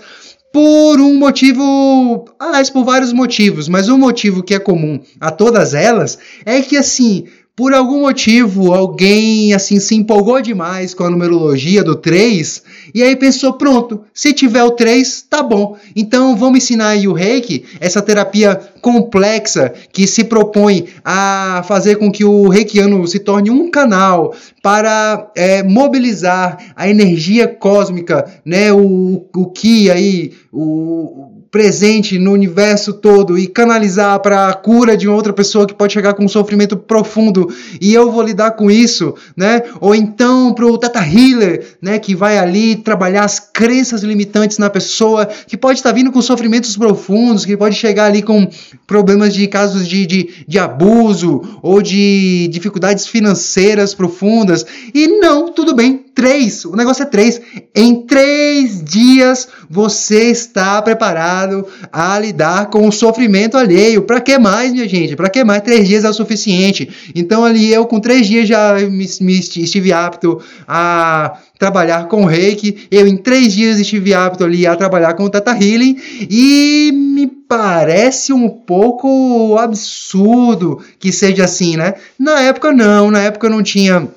por 0.53 1.01
um 1.01 1.15
motivo, 1.15 2.25
aliás, 2.38 2.69
por 2.69 2.85
vários 2.85 3.11
motivos, 3.11 3.67
mas 3.67 3.89
um 3.89 3.97
motivo 3.97 4.44
que 4.44 4.54
é 4.54 4.59
comum 4.59 4.99
a 5.19 5.31
todas 5.31 5.73
elas 5.73 6.19
é 6.45 6.61
que 6.61 6.78
assim, 6.78 7.25
por 7.56 7.72
algum 7.72 8.02
motivo, 8.02 8.74
alguém 8.74 9.54
assim 9.54 9.80
se 9.80 9.94
empolgou 9.94 10.42
demais 10.42 10.95
com 10.95 11.04
a 11.04 11.10
numerologia 11.10 11.83
do 11.83 11.95
3 11.95 12.64
e 12.95 13.04
aí 13.04 13.16
pensou: 13.16 13.54
pronto, 13.54 14.02
se 14.12 14.33
tiver 14.33 14.64
o 14.64 14.72
3, 14.72 15.22
tá 15.30 15.44
bom. 15.44 15.78
Então 15.95 16.36
vamos 16.36 16.57
ensinar 16.57 16.90
aí 16.90 17.07
o 17.07 17.14
reiki, 17.14 17.64
essa 17.80 18.02
terapia 18.02 18.60
complexa 18.81 19.72
que 19.92 20.07
se 20.07 20.24
propõe 20.24 20.88
a 21.06 21.64
fazer 21.68 21.98
com 21.98 22.12
que 22.12 22.26
o 22.26 22.50
reikiano 22.50 23.07
se 23.07 23.19
torne 23.19 23.52
um 23.52 23.69
canal 23.69 24.33
para 24.62 25.31
é, 25.36 25.62
mobilizar 25.62 26.74
a 26.76 26.90
energia 26.90 27.48
cósmica, 27.48 28.26
né, 28.44 28.74
o, 28.74 29.28
o 29.36 29.45
que 29.52 29.92
aí, 29.92 30.33
o 30.52 31.43
presente 31.54 32.18
no 32.18 32.31
universo 32.31 32.94
todo 32.94 33.38
e 33.38 33.45
canalizar 33.45 34.19
para 34.22 34.50
a 34.50 34.54
cura 34.56 34.98
de 34.98 35.07
outra 35.07 35.31
pessoa 35.31 35.68
que 35.68 35.74
pode 35.76 35.94
chegar 35.94 36.16
com 36.16 36.26
um 36.26 36.28
sofrimento 36.28 36.76
profundo 36.76 37.48
e 37.80 37.94
eu 37.94 38.12
vou 38.12 38.24
lidar 38.24 38.52
com 38.54 38.72
isso, 38.72 39.14
né? 39.38 39.62
Ou 39.80 39.94
então 39.94 40.52
para 40.52 40.66
o 40.66 40.76
Tata 40.80 41.06
Healer, 41.06 41.78
né, 41.80 42.00
que 42.00 42.16
vai 42.16 42.40
ali 42.40 42.78
trabalhar 42.78 43.24
as 43.24 43.40
crenças 43.40 44.02
limitantes 44.02 44.57
na 44.57 44.68
pessoa, 44.68 45.28
que 45.28 45.56
pode 45.56 45.78
estar 45.78 45.92
tá 45.92 45.95
vindo 45.95 46.12
com 46.12 46.24
sofrimentos 46.24 46.76
profundos, 46.76 47.45
que 47.45 47.56
pode 47.56 47.76
chegar 47.76 48.06
ali 48.06 48.24
com 48.24 48.50
problemas 48.88 49.31
de 49.31 49.45
casos 49.45 49.88
de, 49.88 50.07
de, 50.07 50.30
de 50.48 50.57
abuso 50.57 51.60
ou 51.62 51.83
de 51.83 52.50
dificuldades 52.52 53.06
financeiras 53.06 53.94
profundas. 53.94 54.66
E 54.92 55.06
não, 55.19 55.52
tudo 55.52 55.76
bem, 55.76 56.03
três, 56.15 56.65
o 56.65 56.75
negócio 56.75 57.03
é 57.03 57.05
três. 57.05 57.41
Em 57.75 58.05
três 58.05 58.83
dias 58.83 59.47
você 59.69 60.31
está 60.31 60.81
preparado 60.81 61.67
a 61.91 62.19
lidar 62.19 62.67
com 62.67 62.87
o 62.87 62.91
sofrimento 62.91 63.57
alheio. 63.57 64.03
Para 64.03 64.21
que 64.21 64.37
mais, 64.37 64.71
minha 64.71 64.87
gente? 64.87 65.15
Para 65.15 65.29
que 65.29 65.43
mais? 65.43 65.61
Três 65.61 65.87
dias 65.87 66.03
é 66.03 66.09
o 66.09 66.13
suficiente. 66.13 66.89
Então, 67.15 67.43
ali 67.43 67.73
eu 67.73 67.85
com 67.85 67.99
três 67.99 68.27
dias 68.27 68.47
já 68.47 68.75
me, 68.79 69.07
me 69.21 69.39
estive 69.39 69.91
apto 69.91 70.41
a 70.67 71.37
trabalhar 71.57 72.07
com 72.07 72.25
reiki. 72.25 72.87
Eu 72.91 73.07
em 73.07 73.17
três 73.17 73.53
dias 73.53 73.79
estive 73.79 74.13
apto 74.13 74.43
ali 74.43 74.67
a 74.67 74.75
trabalhar 74.75 75.13
com 75.13 75.23
o 75.23 75.29
Tata 75.29 75.51
Healing 75.51 75.97
e 76.29 76.91
me 76.93 77.27
parece 77.27 78.33
um 78.33 78.49
pouco 78.49 79.57
absurdo 79.57 80.83
que 80.99 81.11
seja 81.11 81.45
assim, 81.45 81.77
né? 81.77 81.95
Na 82.19 82.41
época 82.41 82.71
não, 82.71 83.09
na 83.09 83.21
época 83.21 83.47
eu 83.47 83.51
não 83.51 83.63
tinha 83.63 84.07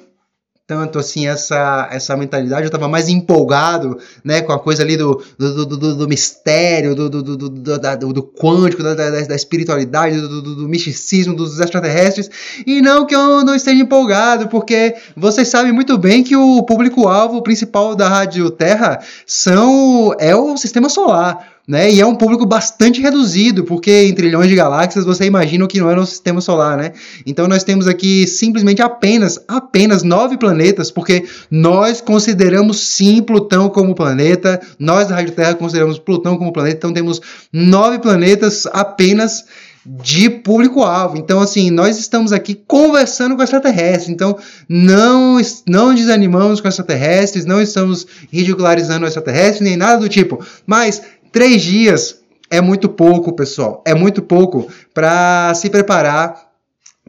tanto 0.66 0.98
assim 0.98 1.28
essa, 1.28 1.88
essa 1.92 2.16
mentalidade, 2.16 2.62
eu 2.62 2.66
estava 2.66 2.88
mais 2.88 3.08
empolgado 3.08 3.98
né, 4.24 4.42
com 4.42 4.52
a 4.52 4.58
coisa 4.58 4.82
ali 4.82 4.96
do, 4.96 5.22
do, 5.38 5.64
do, 5.64 5.94
do, 5.94 6.08
mistério, 6.08 6.92
do, 6.92 7.08
do, 7.08 7.22
do, 7.22 7.38
do, 7.38 8.12
do 8.12 8.22
quântico, 8.22 8.82
da, 8.82 8.94
da, 8.94 9.10
da 9.10 9.34
espiritualidade, 9.36 10.20
do, 10.20 10.42
do, 10.42 10.54
do, 10.56 10.68
misticismo, 10.68 11.36
dos 11.36 11.60
extraterrestres, 11.60 12.28
e 12.66 12.82
não 12.82 13.06
que 13.06 13.14
eu 13.14 13.44
não 13.44 13.54
esteja 13.54 13.80
empolgado, 13.80 14.48
porque 14.48 14.96
vocês 15.16 15.46
sabem 15.46 15.72
muito 15.72 15.96
bem 15.96 16.24
que 16.24 16.36
o 16.36 16.64
público-alvo 16.64 17.42
principal 17.42 17.94
da 17.94 18.08
Rádio 18.08 18.50
Terra 18.50 18.98
são, 19.24 20.16
é 20.18 20.34
o 20.34 20.56
sistema 20.56 20.88
solar 20.88 21.55
né? 21.66 21.90
E 21.90 22.00
é 22.00 22.06
um 22.06 22.14
público 22.14 22.46
bastante 22.46 23.00
reduzido, 23.00 23.64
porque 23.64 24.04
em 24.04 24.14
trilhões 24.14 24.48
de 24.48 24.54
galáxias 24.54 25.04
você 25.04 25.24
imagina 25.24 25.64
o 25.64 25.68
que 25.68 25.80
não 25.80 25.90
é 25.90 25.94
no 25.94 26.06
sistema 26.06 26.40
solar, 26.40 26.76
né? 26.76 26.92
Então 27.26 27.48
nós 27.48 27.64
temos 27.64 27.88
aqui 27.88 28.26
simplesmente 28.26 28.80
apenas, 28.80 29.42
apenas 29.48 30.02
nove 30.02 30.36
planetas, 30.36 30.90
porque 30.90 31.24
nós 31.50 32.00
consideramos 32.00 32.78
sim 32.80 33.22
Plutão 33.22 33.68
como 33.68 33.94
planeta, 33.94 34.60
nós 34.78 35.08
da 35.08 35.16
Rádio 35.16 35.32
Terra 35.32 35.54
consideramos 35.54 35.98
Plutão 35.98 36.36
como 36.36 36.52
planeta, 36.52 36.76
então 36.76 36.92
temos 36.92 37.20
nove 37.52 37.98
planetas 37.98 38.66
apenas 38.66 39.44
de 39.86 40.28
público-alvo. 40.28 41.16
Então, 41.16 41.40
assim, 41.40 41.70
nós 41.70 41.98
estamos 41.98 42.32
aqui 42.32 42.54
conversando 42.66 43.36
com 43.36 43.42
extraterrestres. 43.42 44.08
Então, 44.08 44.36
não, 44.68 45.40
não 45.66 45.94
desanimamos 45.94 46.60
com 46.60 46.66
extraterrestres, 46.66 47.44
não 47.44 47.60
estamos 47.60 48.06
ridicularizando 48.32 49.06
extraterrestres, 49.06 49.60
nem 49.60 49.76
nada 49.76 49.98
do 49.98 50.08
tipo. 50.08 50.44
Mas 50.66 51.02
Três 51.32 51.62
dias 51.62 52.20
é 52.50 52.60
muito 52.60 52.88
pouco, 52.88 53.34
pessoal. 53.34 53.82
É 53.86 53.94
muito 53.94 54.22
pouco 54.22 54.68
para 54.94 55.52
se 55.54 55.68
preparar 55.68 56.45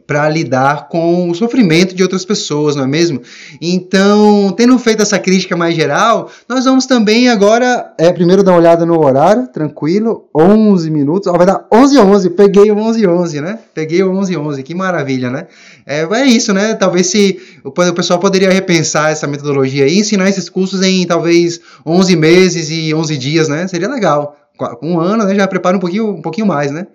para 0.08 0.26
lidar 0.26 0.88
com 0.88 1.28
o 1.28 1.34
sofrimento 1.34 1.94
de 1.94 2.02
outras 2.02 2.24
pessoas, 2.24 2.74
não 2.74 2.84
é 2.84 2.86
mesmo? 2.86 3.20
Então, 3.60 4.50
tendo 4.56 4.78
feito 4.78 5.02
essa 5.02 5.18
crítica 5.18 5.54
mais 5.54 5.74
geral, 5.74 6.30
nós 6.48 6.64
vamos 6.64 6.86
também 6.86 7.28
agora, 7.28 7.92
é, 7.98 8.10
primeiro 8.10 8.42
dar 8.42 8.52
uma 8.52 8.58
olhada 8.58 8.86
no 8.86 8.98
horário, 8.98 9.48
tranquilo, 9.48 10.26
11 10.34 10.90
minutos, 10.90 11.26
ó, 11.26 11.36
vai 11.36 11.44
dar 11.44 11.66
11 11.70 11.98
11, 11.98 12.30
peguei 12.30 12.70
o 12.70 12.78
11 12.78 13.06
11, 13.06 13.40
né? 13.42 13.58
Peguei 13.74 14.02
o 14.02 14.10
11 14.16 14.34
11, 14.34 14.62
que 14.62 14.74
maravilha, 14.74 15.28
né? 15.28 15.46
É, 15.84 16.04
é 16.04 16.24
isso, 16.24 16.54
né? 16.54 16.72
Talvez 16.72 17.08
se 17.08 17.38
o 17.62 17.70
pessoal 17.70 18.18
poderia 18.18 18.50
repensar 18.50 19.10
essa 19.10 19.26
metodologia 19.26 19.86
e 19.86 19.98
ensinar 19.98 20.26
esses 20.30 20.48
cursos 20.48 20.80
em 20.80 21.06
talvez 21.06 21.60
11 21.84 22.16
meses 22.16 22.70
e 22.70 22.94
11 22.94 23.18
dias, 23.18 23.46
né? 23.46 23.68
Seria 23.68 23.88
legal. 23.90 24.34
Um 24.82 24.98
ano, 24.98 25.24
né? 25.24 25.34
Já 25.34 25.46
prepara 25.46 25.76
um 25.76 25.80
pouquinho, 25.80 26.08
um 26.08 26.22
pouquinho 26.22 26.46
mais, 26.46 26.72
né? 26.72 26.86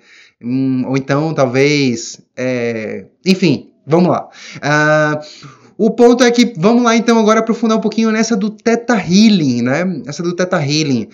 Hum, 0.43 0.83
ou 0.87 0.97
então, 0.97 1.33
talvez. 1.33 2.19
É... 2.35 3.05
Enfim, 3.25 3.71
vamos 3.85 4.09
lá. 4.09 4.29
Uh, 4.57 5.53
o 5.77 5.91
ponto 5.91 6.23
é 6.23 6.31
que 6.31 6.53
vamos 6.57 6.83
lá 6.83 6.95
então 6.95 7.17
agora 7.17 7.39
aprofundar 7.39 7.77
um 7.77 7.81
pouquinho 7.81 8.11
nessa 8.11 8.35
do 8.35 8.49
Theta 8.49 8.95
Healing, 8.95 9.61
né? 9.61 10.01
Essa 10.05 10.21
do 10.21 10.35
Theta 10.35 10.57
Healing. 10.57 11.09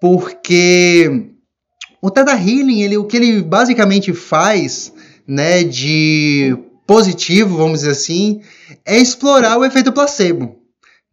Porque 0.00 1.30
o 2.00 2.10
Theta 2.10 2.32
Healing, 2.32 2.82
ele, 2.82 2.96
o 2.96 3.04
que 3.04 3.16
ele 3.16 3.42
basicamente 3.42 4.12
faz, 4.12 4.92
né, 5.26 5.64
de 5.64 6.56
positivo, 6.86 7.56
vamos 7.56 7.80
dizer 7.80 7.92
assim, 7.92 8.40
é 8.84 8.96
explorar 8.96 9.58
o 9.58 9.64
efeito 9.64 9.92
placebo. 9.92 10.56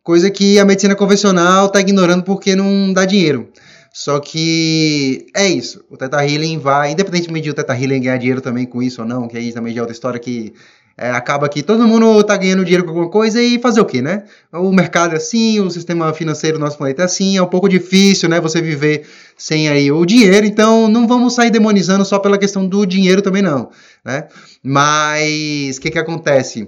Coisa 0.03 0.29
que 0.29 0.59
a 0.59 0.65
medicina 0.65 0.95
convencional 0.95 1.67
está 1.67 1.79
ignorando 1.79 2.23
porque 2.23 2.55
não 2.55 2.93
dá 2.93 3.05
dinheiro. 3.05 3.49
Só 3.93 4.19
que 4.19 5.27
é 5.35 5.47
isso. 5.47 5.85
O 5.87 5.95
Teta 5.95 6.17
Healing 6.25 6.57
vai, 6.57 6.91
independentemente 6.91 7.43
de 7.43 7.51
o 7.51 7.53
Teta 7.53 7.77
Healing 7.77 8.01
ganhar 8.01 8.17
dinheiro 8.17 8.41
também 8.41 8.65
com 8.65 8.81
isso 8.81 9.03
ou 9.03 9.07
não, 9.07 9.27
que 9.27 9.37
aí 9.37 9.53
também 9.53 9.71
já 9.71 9.81
é 9.81 9.83
outra 9.83 9.93
história 9.93 10.19
que 10.19 10.51
é, 10.97 11.11
acaba 11.11 11.47
que 11.47 11.61
todo 11.61 11.87
mundo 11.87 12.23
tá 12.23 12.35
ganhando 12.35 12.63
dinheiro 12.63 12.83
com 12.83 12.89
alguma 12.89 13.09
coisa 13.09 13.39
e 13.39 13.59
fazer 13.59 13.81
o 13.81 13.85
quê, 13.85 14.01
né? 14.01 14.23
O 14.51 14.71
mercado 14.71 15.13
é 15.13 15.17
assim, 15.17 15.59
o 15.59 15.69
sistema 15.69 16.11
financeiro 16.11 16.57
do 16.57 16.63
nosso 16.63 16.77
planeta 16.77 17.03
é 17.03 17.05
assim, 17.05 17.37
é 17.37 17.41
um 17.41 17.47
pouco 17.47 17.69
difícil, 17.69 18.27
né? 18.27 18.39
Você 18.41 18.61
viver 18.63 19.05
sem 19.37 19.69
aí 19.69 19.91
o 19.91 20.03
dinheiro, 20.05 20.45
então 20.45 20.87
não 20.87 21.07
vamos 21.07 21.35
sair 21.35 21.51
demonizando 21.51 22.03
só 22.03 22.17
pela 22.17 22.37
questão 22.37 22.67
do 22.67 22.87
dinheiro 22.87 23.21
também 23.21 23.43
não, 23.43 23.69
né? 24.03 24.27
Mas 24.63 25.77
o 25.77 25.81
que 25.81 25.91
que 25.91 25.99
acontece? 25.99 26.67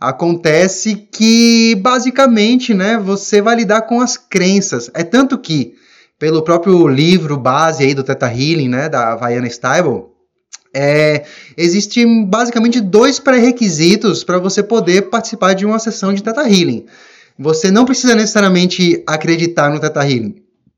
Acontece 0.00 1.08
que 1.10 1.74
basicamente, 1.76 2.72
né, 2.74 2.96
você 2.96 3.42
vai 3.42 3.56
lidar 3.56 3.82
com 3.82 4.00
as 4.00 4.16
crenças. 4.16 4.88
É 4.94 5.02
tanto 5.02 5.36
que 5.36 5.74
pelo 6.20 6.42
próprio 6.42 6.86
livro 6.86 7.38
base 7.38 7.82
aí 7.82 7.94
do 7.94 8.04
Theta 8.04 8.26
Healing, 8.26 8.68
né, 8.68 8.90
da 8.90 9.16
Vaiana 9.16 9.48
Stable, 9.48 10.04
é, 10.72 11.24
existem 11.56 12.26
basicamente 12.26 12.78
dois 12.78 13.18
pré-requisitos 13.18 14.22
para 14.22 14.38
você 14.38 14.62
poder 14.62 15.08
participar 15.08 15.54
de 15.54 15.64
uma 15.64 15.78
sessão 15.78 16.12
de 16.12 16.22
Theta 16.22 16.42
Healing. 16.42 16.84
Você 17.38 17.70
não 17.70 17.86
precisa 17.86 18.14
necessariamente 18.14 19.02
acreditar 19.06 19.70
no 19.70 19.80
Theta 19.80 20.02
Healing. 20.02 20.36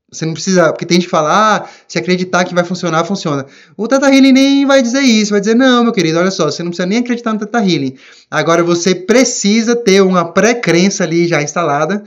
Você 0.09 0.25
não 0.25 0.33
precisa, 0.33 0.71
porque 0.71 0.85
tem 0.85 0.95
gente 0.95 1.07
que 1.07 1.11
fala, 1.11 1.57
ah, 1.57 1.65
se 1.87 1.99
acreditar 1.99 2.45
que 2.45 2.55
vai 2.55 2.63
funcionar, 2.63 3.03
funciona. 3.03 3.45
O 3.75 3.85
Theta 3.85 4.07
Healing 4.07 4.31
nem 4.31 4.65
vai 4.65 4.81
dizer 4.81 5.01
isso, 5.01 5.31
vai 5.31 5.41
dizer, 5.41 5.55
não, 5.55 5.83
meu 5.83 5.91
querido, 5.91 6.19
olha 6.19 6.31
só, 6.31 6.45
você 6.45 6.63
não 6.63 6.69
precisa 6.69 6.87
nem 6.87 6.99
acreditar 6.99 7.33
no 7.33 7.39
Theta 7.39 7.59
Healing. 7.59 7.95
Agora 8.31 8.63
você 8.63 8.95
precisa 8.95 9.75
ter 9.75 10.01
uma 10.01 10.23
pré-crença 10.23 11.03
ali 11.03 11.27
já 11.27 11.41
instalada 11.41 12.01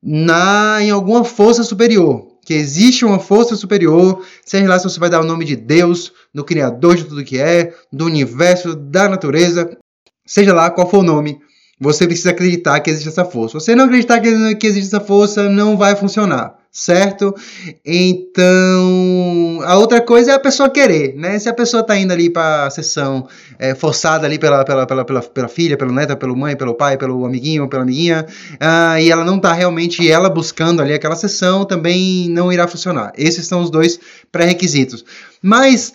na, 0.00 0.78
em 0.80 0.90
alguma 0.90 1.24
força 1.24 1.64
superior 1.64 2.35
que 2.46 2.54
existe 2.54 3.04
uma 3.04 3.18
força 3.18 3.56
superior, 3.56 4.24
seja 4.44 4.68
lá 4.68 4.78
se 4.78 4.84
você 4.84 5.00
vai 5.00 5.10
dar 5.10 5.20
o 5.20 5.24
nome 5.24 5.44
de 5.44 5.56
Deus, 5.56 6.12
do 6.32 6.44
Criador 6.44 6.94
de 6.94 7.04
tudo 7.04 7.24
que 7.24 7.38
é, 7.38 7.74
do 7.92 8.06
universo, 8.06 8.76
da 8.76 9.08
natureza, 9.08 9.76
seja 10.24 10.54
lá 10.54 10.70
qual 10.70 10.88
for 10.88 11.00
o 11.00 11.02
nome, 11.02 11.40
você 11.80 12.06
precisa 12.06 12.30
acreditar 12.30 12.78
que 12.78 12.88
existe 12.88 13.08
essa 13.08 13.24
força. 13.24 13.58
Você 13.58 13.74
não 13.74 13.86
acreditar 13.86 14.20
que 14.20 14.66
existe 14.66 14.86
essa 14.94 15.04
força, 15.04 15.48
não 15.50 15.76
vai 15.76 15.96
funcionar 15.96 16.56
certo? 16.76 17.34
Então, 17.82 19.60
a 19.64 19.78
outra 19.78 19.98
coisa 20.02 20.32
é 20.32 20.34
a 20.34 20.38
pessoa 20.38 20.68
querer, 20.68 21.16
né? 21.16 21.38
Se 21.38 21.48
a 21.48 21.54
pessoa 21.54 21.82
tá 21.82 21.96
indo 21.96 22.12
ali 22.12 22.28
para 22.28 22.66
a 22.66 22.70
sessão 22.70 23.26
é, 23.58 23.74
forçada 23.74 24.26
ali 24.26 24.38
pela, 24.38 24.62
pela, 24.62 24.86
pela, 24.86 25.02
pela, 25.02 25.22
pela 25.22 25.48
filha, 25.48 25.78
pela 25.78 25.90
neta, 25.90 26.14
pelo 26.14 26.36
mãe, 26.36 26.54
pelo 26.54 26.74
pai, 26.74 26.98
pelo 26.98 27.24
amiguinho, 27.24 27.66
pela 27.66 27.82
amiguinha, 27.82 28.26
uh, 28.54 28.98
e 28.98 29.10
ela 29.10 29.24
não 29.24 29.40
tá 29.40 29.54
realmente 29.54 30.06
ela 30.06 30.28
buscando 30.28 30.82
ali 30.82 30.92
aquela 30.92 31.16
sessão, 31.16 31.64
também 31.64 32.28
não 32.28 32.52
irá 32.52 32.68
funcionar. 32.68 33.10
Esses 33.16 33.46
são 33.46 33.62
os 33.62 33.70
dois 33.70 33.98
pré-requisitos. 34.30 35.02
Mas 35.40 35.94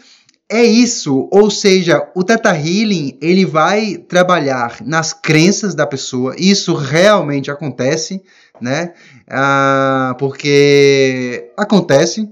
é 0.49 0.63
isso, 0.63 1.29
ou 1.31 1.51
seja, 1.51 2.09
o 2.15 2.23
Teta 2.23 2.49
Healing 2.49 3.17
ele 3.21 3.45
vai 3.45 3.97
trabalhar 3.97 4.79
nas 4.83 5.13
crenças 5.13 5.75
da 5.75 5.85
pessoa, 5.85 6.35
isso 6.37 6.73
realmente 6.73 7.51
acontece, 7.51 8.21
né? 8.61 8.93
Ah, 9.29 10.15
porque 10.19 11.51
acontece. 11.57 12.29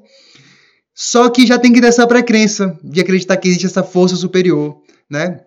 Só 0.93 1.29
que 1.29 1.47
já 1.47 1.57
tem 1.57 1.71
que 1.71 1.79
ter 1.79 1.87
essa 1.87 2.05
pré-crença 2.05 2.77
de 2.83 2.99
acreditar 2.99 3.37
que 3.37 3.47
existe 3.47 3.65
essa 3.65 3.83
força 3.83 4.15
superior, 4.15 4.77
né? 5.09 5.41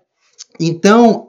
Então, 0.59 1.29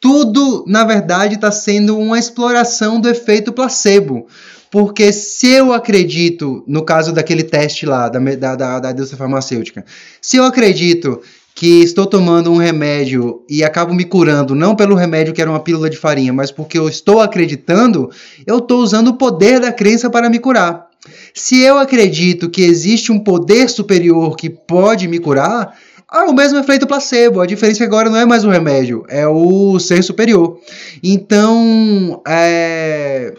tudo, 0.00 0.64
na 0.66 0.84
verdade, 0.84 1.36
está 1.36 1.52
sendo 1.52 1.96
uma 1.96 2.18
exploração 2.18 3.00
do 3.00 3.08
efeito 3.08 3.52
placebo. 3.52 4.26
Porque 4.72 5.12
se 5.12 5.48
eu 5.48 5.72
acredito, 5.72 6.64
no 6.66 6.82
caso 6.82 7.12
daquele 7.12 7.44
teste 7.44 7.84
lá, 7.84 8.08
da, 8.08 8.18
da, 8.18 8.56
da, 8.56 8.80
da 8.80 8.90
indústria 8.90 9.18
farmacêutica, 9.18 9.84
se 10.20 10.38
eu 10.38 10.44
acredito 10.44 11.20
que 11.54 11.82
estou 11.82 12.06
tomando 12.06 12.50
um 12.50 12.56
remédio 12.56 13.44
e 13.48 13.62
acabo 13.62 13.94
me 13.94 14.04
curando, 14.04 14.54
não 14.54 14.74
pelo 14.74 14.94
remédio 14.94 15.34
que 15.34 15.40
era 15.40 15.50
uma 15.50 15.60
pílula 15.60 15.90
de 15.90 15.96
farinha, 15.96 16.32
mas 16.32 16.50
porque 16.50 16.78
eu 16.78 16.88
estou 16.88 17.20
acreditando, 17.20 18.10
eu 18.46 18.58
estou 18.58 18.80
usando 18.80 19.08
o 19.08 19.16
poder 19.16 19.60
da 19.60 19.72
crença 19.72 20.10
para 20.10 20.30
me 20.30 20.38
curar. 20.38 20.86
Se 21.34 21.60
eu 21.60 21.78
acredito 21.78 22.48
que 22.48 22.62
existe 22.62 23.10
um 23.10 23.18
poder 23.18 23.68
superior 23.68 24.36
que 24.36 24.48
pode 24.48 25.08
me 25.08 25.18
curar, 25.18 25.76
é 26.12 26.18
o 26.24 26.32
mesmo 26.32 26.58
efeito 26.58 26.86
placebo. 26.86 27.40
A 27.40 27.46
diferença 27.46 27.82
agora 27.82 28.10
não 28.10 28.18
é 28.18 28.24
mais 28.24 28.44
o 28.44 28.50
remédio, 28.50 29.04
é 29.08 29.26
o 29.26 29.78
ser 29.78 30.02
superior. 30.02 30.58
Então, 31.02 32.22
é 32.26 33.34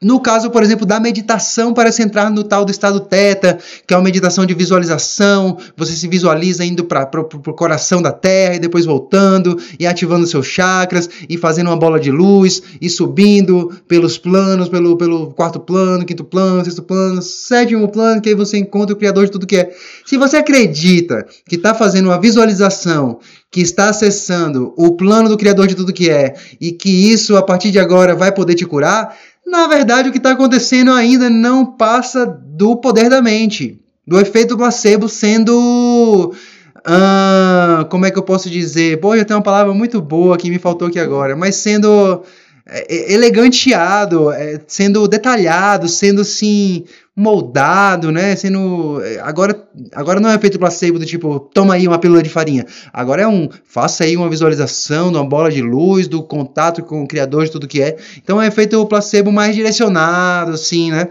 no 0.00 0.20
caso, 0.20 0.48
por 0.50 0.62
exemplo, 0.62 0.86
da 0.86 1.00
meditação 1.00 1.74
para 1.74 1.90
se 1.90 2.04
entrar 2.04 2.30
no 2.30 2.44
tal 2.44 2.64
do 2.64 2.70
estado 2.70 3.00
teta, 3.00 3.58
que 3.84 3.92
é 3.92 3.96
uma 3.96 4.04
meditação 4.04 4.46
de 4.46 4.54
visualização, 4.54 5.58
você 5.76 5.92
se 5.92 6.06
visualiza 6.06 6.64
indo 6.64 6.84
para 6.84 7.10
o 7.20 7.52
coração 7.52 8.00
da 8.00 8.12
terra 8.12 8.54
e 8.54 8.58
depois 8.60 8.86
voltando 8.86 9.58
e 9.76 9.88
ativando 9.88 10.24
seus 10.24 10.46
chakras 10.46 11.10
e 11.28 11.36
fazendo 11.36 11.66
uma 11.66 11.76
bola 11.76 11.98
de 11.98 12.12
luz 12.12 12.62
e 12.80 12.88
subindo 12.88 13.72
pelos 13.88 14.16
planos, 14.16 14.68
pelo, 14.68 14.96
pelo 14.96 15.32
quarto 15.32 15.58
plano, 15.58 16.04
quinto 16.04 16.22
plano, 16.22 16.64
sexto 16.64 16.82
plano, 16.84 17.20
sétimo 17.20 17.88
plano, 17.88 18.20
que 18.20 18.28
aí 18.28 18.36
você 18.36 18.56
encontra 18.56 18.94
o 18.94 18.98
Criador 18.98 19.24
de 19.24 19.32
tudo 19.32 19.48
que 19.48 19.56
é. 19.56 19.74
Se 20.06 20.16
você 20.16 20.36
acredita 20.36 21.26
que 21.44 21.56
está 21.56 21.74
fazendo 21.74 22.06
uma 22.06 22.20
visualização 22.20 23.18
que 23.50 23.60
está 23.60 23.88
acessando 23.88 24.74
o 24.76 24.94
plano 24.94 25.28
do 25.28 25.38
Criador 25.38 25.66
de 25.66 25.74
tudo 25.74 25.92
que 25.92 26.10
é 26.10 26.34
e 26.60 26.70
que 26.70 27.10
isso 27.10 27.36
a 27.36 27.42
partir 27.42 27.70
de 27.70 27.78
agora 27.78 28.14
vai 28.14 28.30
poder 28.30 28.54
te 28.54 28.66
curar, 28.66 29.16
na 29.50 29.66
verdade, 29.66 30.08
o 30.08 30.12
que 30.12 30.18
está 30.18 30.32
acontecendo 30.32 30.92
ainda 30.92 31.28
não 31.30 31.64
passa 31.64 32.26
do 32.26 32.76
poder 32.76 33.08
da 33.08 33.22
mente, 33.22 33.80
do 34.06 34.20
efeito 34.20 34.56
placebo 34.56 35.08
sendo. 35.08 36.32
Uh, 36.78 37.84
como 37.86 38.06
é 38.06 38.10
que 38.10 38.18
eu 38.18 38.22
posso 38.22 38.48
dizer? 38.48 39.00
Pô, 39.00 39.14
eu 39.14 39.24
tenho 39.24 39.38
uma 39.38 39.42
palavra 39.44 39.74
muito 39.74 40.00
boa 40.00 40.38
que 40.38 40.48
me 40.48 40.58
faltou 40.58 40.88
aqui 40.88 40.98
agora, 40.98 41.36
mas 41.36 41.56
sendo. 41.56 42.22
É, 42.68 43.12
eleganteado, 43.12 44.30
é, 44.30 44.60
sendo 44.66 45.08
detalhado, 45.08 45.88
sendo 45.88 46.20
assim 46.20 46.84
moldado, 47.16 48.12
né? 48.12 48.36
Sendo 48.36 49.00
agora 49.22 49.66
agora 49.92 50.20
não 50.20 50.30
é 50.30 50.34
efeito 50.34 50.58
placebo 50.58 50.98
do 50.98 51.06
tipo 51.06 51.40
toma 51.52 51.74
aí 51.74 51.88
uma 51.88 51.98
pílula 51.98 52.22
de 52.22 52.28
farinha. 52.28 52.66
Agora 52.92 53.22
é 53.22 53.26
um 53.26 53.48
faça 53.64 54.04
aí 54.04 54.16
uma 54.16 54.28
visualização 54.28 55.10
de 55.10 55.16
uma 55.16 55.24
bola 55.24 55.50
de 55.50 55.62
luz, 55.62 56.06
do 56.06 56.22
contato 56.22 56.82
com 56.82 57.02
o 57.02 57.08
criador 57.08 57.44
de 57.44 57.50
tudo 57.50 57.66
que 57.66 57.82
é. 57.82 57.96
Então 58.22 58.40
é 58.40 58.46
efeito 58.46 58.84
placebo 58.86 59.32
mais 59.32 59.56
direcionado, 59.56 60.52
assim, 60.52 60.92
né? 60.92 61.08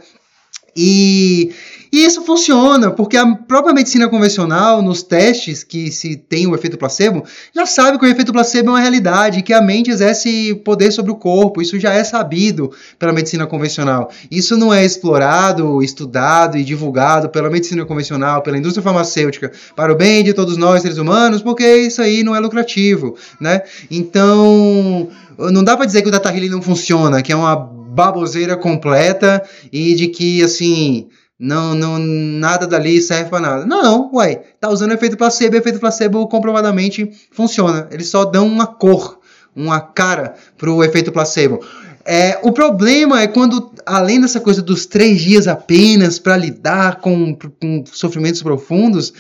E 0.76 1.52
e 1.92 2.06
isso 2.06 2.22
funciona, 2.24 2.92
porque 2.92 3.18
a 3.18 3.36
própria 3.36 3.74
medicina 3.74 4.08
convencional, 4.08 4.82
nos 4.82 5.04
testes 5.04 5.64
que 5.64 5.92
se 5.92 6.16
tem 6.16 6.48
o 6.48 6.56
efeito 6.56 6.78
placebo, 6.78 7.24
já 7.56 7.66
sabe 7.66 7.98
que 7.98 8.06
o 8.06 8.10
efeito 8.10 8.32
placebo 8.32 8.70
é 8.70 8.74
uma 8.74 8.80
realidade, 8.80 9.42
que 9.42 9.54
a 9.54 9.62
mente 9.62 9.90
exerce 9.90 10.56
poder 10.66 10.92
sobre 10.92 11.12
o 11.12 11.16
corpo. 11.16 11.62
Isso 11.62 11.80
já 11.80 11.94
é 11.94 12.04
sabido 12.04 12.72
pela 13.00 13.14
medicina 13.14 13.46
convencional. 13.48 14.12
Isso 14.30 14.58
não 14.58 14.74
é 14.74 14.84
explorado, 14.84 15.82
estudado 15.82 16.58
e 16.58 16.64
divulgado 16.64 17.30
pela 17.30 17.50
medicina 17.50 17.86
convencional, 17.86 18.42
pela 18.42 18.58
indústria 18.58 18.84
farmacêutica, 18.84 19.52
para 19.76 19.92
o 19.92 19.96
bem 19.96 20.24
de 20.24 20.34
todos 20.34 20.58
nós, 20.58 20.82
seres 20.82 20.98
humanos, 20.98 21.42
porque 21.42 21.66
isso 21.78 22.02
aí 22.02 22.24
não 22.24 22.36
é 22.36 22.40
lucrativo, 22.40 23.16
né? 23.40 23.62
Então, 23.90 25.10
não 25.38 25.64
dá 25.64 25.76
para 25.78 25.86
dizer 25.86 26.02
que 26.02 26.10
o 26.10 26.12
data 26.12 26.32
não 26.32 26.62
funciona, 26.62 27.22
que 27.22 27.32
é 27.32 27.36
uma 27.36 27.56
baboseira 27.56 28.56
completa 28.56 29.44
e 29.72 29.96
de 29.96 30.08
que, 30.08 30.44
assim, 30.44 31.08
não, 31.40 31.76
não, 31.76 32.00
nada 32.00 32.66
dali 32.66 33.00
serve 33.00 33.30
para 33.30 33.40
nada. 33.40 33.66
Não, 33.66 34.10
uai, 34.14 34.42
tá 34.60 34.70
usando 34.70 34.94
efeito 34.94 35.16
placebo, 35.16 35.56
efeito 35.56 35.80
placebo 35.80 36.28
comprovadamente 36.28 37.12
funciona. 37.32 37.88
Eles 37.92 38.10
só 38.10 38.26
dão 38.26 38.48
uma 38.48 38.66
cor, 38.66 39.20
uma 39.56 39.80
cara 39.80 40.34
pro 40.58 40.84
efeito 40.84 41.12
placebo. 41.12 41.60
É, 42.04 42.40
o 42.42 42.52
problema 42.52 43.22
é 43.22 43.28
quando, 43.28 43.72
além 43.86 44.22
dessa 44.22 44.40
coisa 44.40 44.62
dos 44.62 44.86
três 44.86 45.22
dias 45.22 45.48
apenas 45.48 46.18
para 46.18 46.38
lidar 46.38 47.02
com, 47.02 47.36
com 47.36 47.84
sofrimentos 47.86 48.42
profundos, 48.42 49.14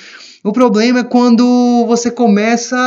o 0.43 0.53
problema 0.53 0.99
é 0.99 1.03
quando 1.03 1.85
você 1.85 2.09
começa 2.09 2.77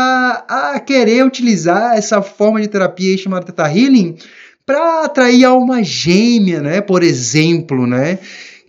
a 0.49 0.81
querer 0.81 1.25
utilizar 1.25 1.97
essa 1.97 2.23
forma 2.23 2.61
de 2.61 2.69
terapia 2.69 3.17
chamada 3.19 3.45
Theta 3.45 3.71
Healing 3.71 4.17
para 4.65 5.05
atrair 5.05 5.45
alma 5.45 5.85
gêmea, 5.85 6.63
né? 6.63 6.81
Por 6.81 7.03
exemplo, 7.03 7.87
né? 7.87 8.19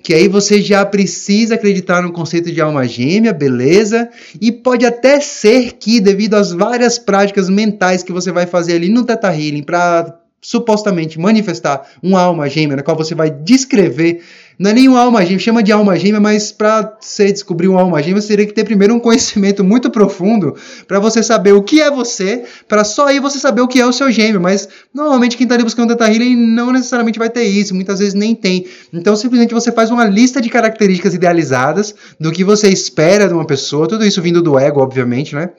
Que 0.03 0.13
aí 0.13 0.27
você 0.27 0.62
já 0.62 0.86
precisa 0.86 1.55
acreditar 1.55 2.01
no 2.01 2.12
conceito 2.12 2.51
de 2.51 2.60
alma 2.62 2.88
gêmea, 2.88 3.34
beleza? 3.34 4.10
E 4.39 4.51
pode 4.51 4.86
até 4.86 5.20
ser 5.20 5.74
que, 5.74 6.00
devido 6.00 6.36
às 6.36 6.51
várias 6.51 6.98
práticas 6.98 7.50
mentais 7.50 8.03
que 8.03 8.12
você 8.12 8.31
vai 8.31 8.46
fazer 8.46 8.74
ali 8.74 8.89
no 8.89 9.05
Teta 9.05 9.27
Healing 9.27 9.63
para 9.63 10.17
supostamente 10.41 11.20
manifestar 11.20 11.88
uma 12.01 12.20
alma 12.20 12.50
gêmea, 12.50 12.77
na 12.77 12.84
qual 12.84 12.98
você 12.98 13.13
vai 13.13 13.29
descrever 13.29 14.22
não 14.62 14.70
é 14.70 14.74
nem 14.75 14.88
uma 14.88 15.00
alma 15.00 15.25
gêmea, 15.25 15.39
chama 15.39 15.63
de 15.63 15.72
alma 15.72 15.98
gêmea, 15.98 16.20
mas 16.20 16.51
para 16.51 16.96
você 17.01 17.32
descobrir 17.32 17.68
uma 17.68 17.82
alma 17.82 18.00
gêmea, 18.03 18.22
você 18.22 18.27
teria 18.27 18.46
que 18.46 18.53
ter 18.53 18.63
primeiro 18.63 18.94
um 18.94 19.00
conhecimento 19.00 19.63
muito 19.63 19.89
profundo 19.89 20.56
para 20.88 21.00
você 21.00 21.24
saber 21.24 21.51
o 21.53 21.63
que 21.63 21.82
é 21.82 21.89
você, 21.89 22.44
para 22.68 22.84
só 22.84 23.08
aí 23.08 23.20
você 23.20 23.39
saber 23.39 23.62
o 23.62 23.68
que 23.68 23.82
é 23.82 23.88
o 23.88 23.91
seu 23.91 24.12
gêmeo. 24.12 24.39
Mas 24.39 24.70
normalmente 24.94 25.36
quem 25.36 25.46
está 25.46 25.56
ali 25.56 25.63
buscando 25.63 25.96
Teta 25.96 26.13
Healing 26.13 26.36
não 26.36 26.72
necessariamente 26.72 27.18
vai 27.18 27.27
ter 27.32 27.44
isso, 27.44 27.74
muitas 27.74 27.98
vezes 27.98 28.13
nem 28.13 28.36
tem. 28.36 28.68
Então 28.94 29.15
simplesmente 29.15 29.51
você 29.51 29.72
faz 29.72 29.89
uma 29.89 30.06
lista 30.06 30.39
de 30.39 30.48
características 30.48 31.15
idealizadas 31.15 31.96
do 32.20 32.32
que 32.32 32.44
você 32.44 32.70
espera 32.70 33.27
de 33.27 33.34
uma 33.34 33.48
pessoa, 33.48 33.88
tudo 33.88 34.06
isso 34.06 34.22
vindo 34.22 34.44
do 34.44 34.60
ego, 34.60 34.80
obviamente, 34.80 35.34
né? 35.34 35.50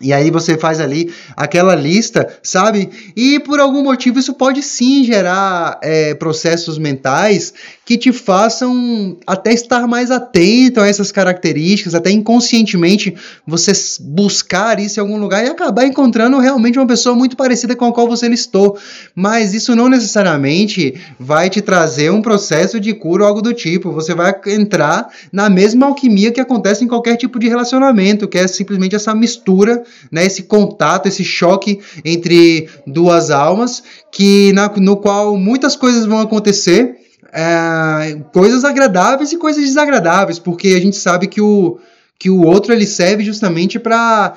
E 0.00 0.14
aí 0.14 0.30
você 0.30 0.56
faz 0.56 0.80
ali 0.80 1.12
aquela 1.36 1.74
lista, 1.74 2.26
sabe? 2.42 2.88
E 3.14 3.38
por 3.38 3.60
algum 3.60 3.82
motivo 3.82 4.18
isso 4.18 4.32
pode 4.32 4.62
sim 4.62 5.04
gerar 5.04 5.78
é, 5.82 6.14
processos 6.14 6.78
mentais 6.78 7.52
que 7.90 7.98
te 7.98 8.12
façam 8.12 9.16
até 9.26 9.52
estar 9.52 9.84
mais 9.88 10.12
atento 10.12 10.78
a 10.78 10.86
essas 10.86 11.10
características, 11.10 11.92
até 11.92 12.08
inconscientemente 12.08 13.16
você 13.44 13.72
buscar 14.02 14.78
isso 14.78 15.00
em 15.00 15.02
algum 15.02 15.18
lugar 15.18 15.44
e 15.44 15.48
acabar 15.48 15.84
encontrando 15.84 16.38
realmente 16.38 16.78
uma 16.78 16.86
pessoa 16.86 17.16
muito 17.16 17.36
parecida 17.36 17.74
com 17.74 17.86
a 17.86 17.92
qual 17.92 18.06
você 18.06 18.28
listou. 18.28 18.78
Mas 19.12 19.54
isso 19.54 19.74
não 19.74 19.88
necessariamente 19.88 21.00
vai 21.18 21.50
te 21.50 21.60
trazer 21.60 22.12
um 22.12 22.22
processo 22.22 22.78
de 22.78 22.94
cura 22.94 23.24
ou 23.24 23.28
algo 23.28 23.42
do 23.42 23.52
tipo. 23.52 23.90
Você 23.90 24.14
vai 24.14 24.32
entrar 24.46 25.12
na 25.32 25.50
mesma 25.50 25.86
alquimia 25.86 26.30
que 26.30 26.40
acontece 26.40 26.84
em 26.84 26.86
qualquer 26.86 27.16
tipo 27.16 27.40
de 27.40 27.48
relacionamento, 27.48 28.28
que 28.28 28.38
é 28.38 28.46
simplesmente 28.46 28.94
essa 28.94 29.12
mistura, 29.16 29.82
né, 30.12 30.24
esse 30.24 30.44
contato, 30.44 31.08
esse 31.08 31.24
choque 31.24 31.80
entre 32.04 32.68
duas 32.86 33.32
almas, 33.32 33.82
que 34.12 34.52
na, 34.52 34.68
no 34.76 34.96
qual 34.96 35.36
muitas 35.36 35.74
coisas 35.74 36.06
vão 36.06 36.20
acontecer 36.20 36.99
é, 37.32 38.18
coisas 38.32 38.64
agradáveis 38.64 39.32
e 39.32 39.36
coisas 39.36 39.62
desagradáveis, 39.64 40.38
porque 40.38 40.68
a 40.68 40.80
gente 40.80 40.96
sabe 40.96 41.26
que 41.26 41.40
o, 41.40 41.78
que 42.18 42.30
o 42.30 42.42
outro 42.44 42.72
ele 42.72 42.86
serve 42.86 43.24
justamente 43.24 43.78
para 43.78 44.36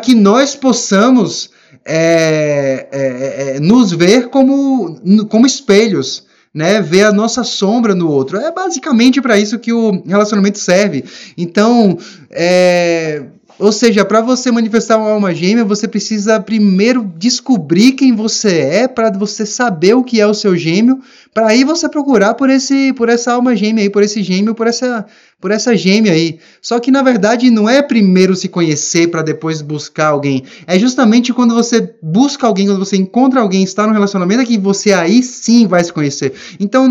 que 0.00 0.14
nós 0.14 0.54
possamos 0.54 1.50
é, 1.84 2.88
é, 2.92 3.56
é, 3.56 3.60
nos 3.60 3.92
ver 3.92 4.28
como, 4.28 5.00
como 5.28 5.46
espelhos. 5.46 6.30
Né, 6.54 6.82
ver 6.82 7.06
a 7.06 7.12
nossa 7.12 7.42
sombra 7.44 7.94
no 7.94 8.10
outro. 8.10 8.36
É 8.36 8.52
basicamente 8.52 9.22
para 9.22 9.38
isso 9.38 9.58
que 9.58 9.72
o 9.72 10.02
relacionamento 10.06 10.58
serve. 10.58 11.02
Então, 11.34 11.96
é, 12.30 13.22
ou 13.58 13.70
seja, 13.72 14.04
para 14.04 14.20
você 14.20 14.50
manifestar 14.50 14.96
uma 14.96 15.10
alma 15.10 15.34
gêmea, 15.34 15.64
você 15.64 15.86
precisa 15.86 16.40
primeiro 16.40 17.04
descobrir 17.16 17.92
quem 17.92 18.14
você 18.14 18.60
é, 18.60 18.88
para 18.88 19.10
você 19.10 19.46
saber 19.46 19.94
o 19.94 20.02
que 20.04 20.20
é 20.20 20.26
o 20.26 20.34
seu 20.34 20.56
gêmeo, 20.56 21.00
para 21.32 21.48
aí 21.48 21.64
você 21.64 21.88
procurar 21.88 22.34
por 22.34 22.50
esse 22.50 22.92
por 22.92 23.08
essa 23.08 23.32
alma 23.32 23.54
gêmea 23.56 23.84
aí, 23.84 23.90
por 23.90 24.02
esse 24.02 24.22
gêmeo, 24.22 24.54
por 24.54 24.66
essa 24.66 25.06
por 25.42 25.50
essa 25.50 25.76
gêmea 25.76 26.12
aí. 26.12 26.38
Só 26.62 26.78
que 26.78 26.92
na 26.92 27.02
verdade 27.02 27.50
não 27.50 27.68
é 27.68 27.82
primeiro 27.82 28.36
se 28.36 28.48
conhecer 28.48 29.08
para 29.08 29.22
depois 29.22 29.60
buscar 29.60 30.06
alguém. 30.06 30.44
É 30.68 30.78
justamente 30.78 31.32
quando 31.32 31.52
você 31.52 31.94
busca 32.00 32.46
alguém, 32.46 32.68
quando 32.68 32.78
você 32.78 32.96
encontra 32.96 33.40
alguém, 33.40 33.64
está 33.64 33.84
no 33.84 33.92
relacionamento, 33.92 34.40
é 34.40 34.46
que 34.46 34.56
você 34.56 34.92
aí 34.92 35.20
sim 35.20 35.66
vai 35.66 35.82
se 35.82 35.92
conhecer. 35.92 36.32
Então, 36.60 36.88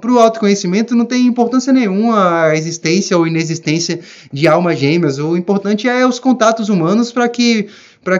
para 0.00 0.10
o 0.10 0.18
autoconhecimento 0.18 0.96
não 0.96 1.04
tem 1.04 1.24
importância 1.24 1.72
nenhuma 1.72 2.46
a 2.46 2.56
existência 2.56 3.16
ou 3.16 3.28
inexistência 3.28 4.00
de 4.32 4.48
almas 4.48 4.76
gêmeas. 4.76 5.18
O 5.18 5.36
importante 5.36 5.88
é 5.88 6.04
os 6.04 6.18
contatos 6.18 6.68
humanos 6.68 7.12
para 7.12 7.28
que, 7.28 7.68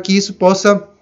que 0.05 0.17
isso 0.17 0.35
possa 0.35 0.94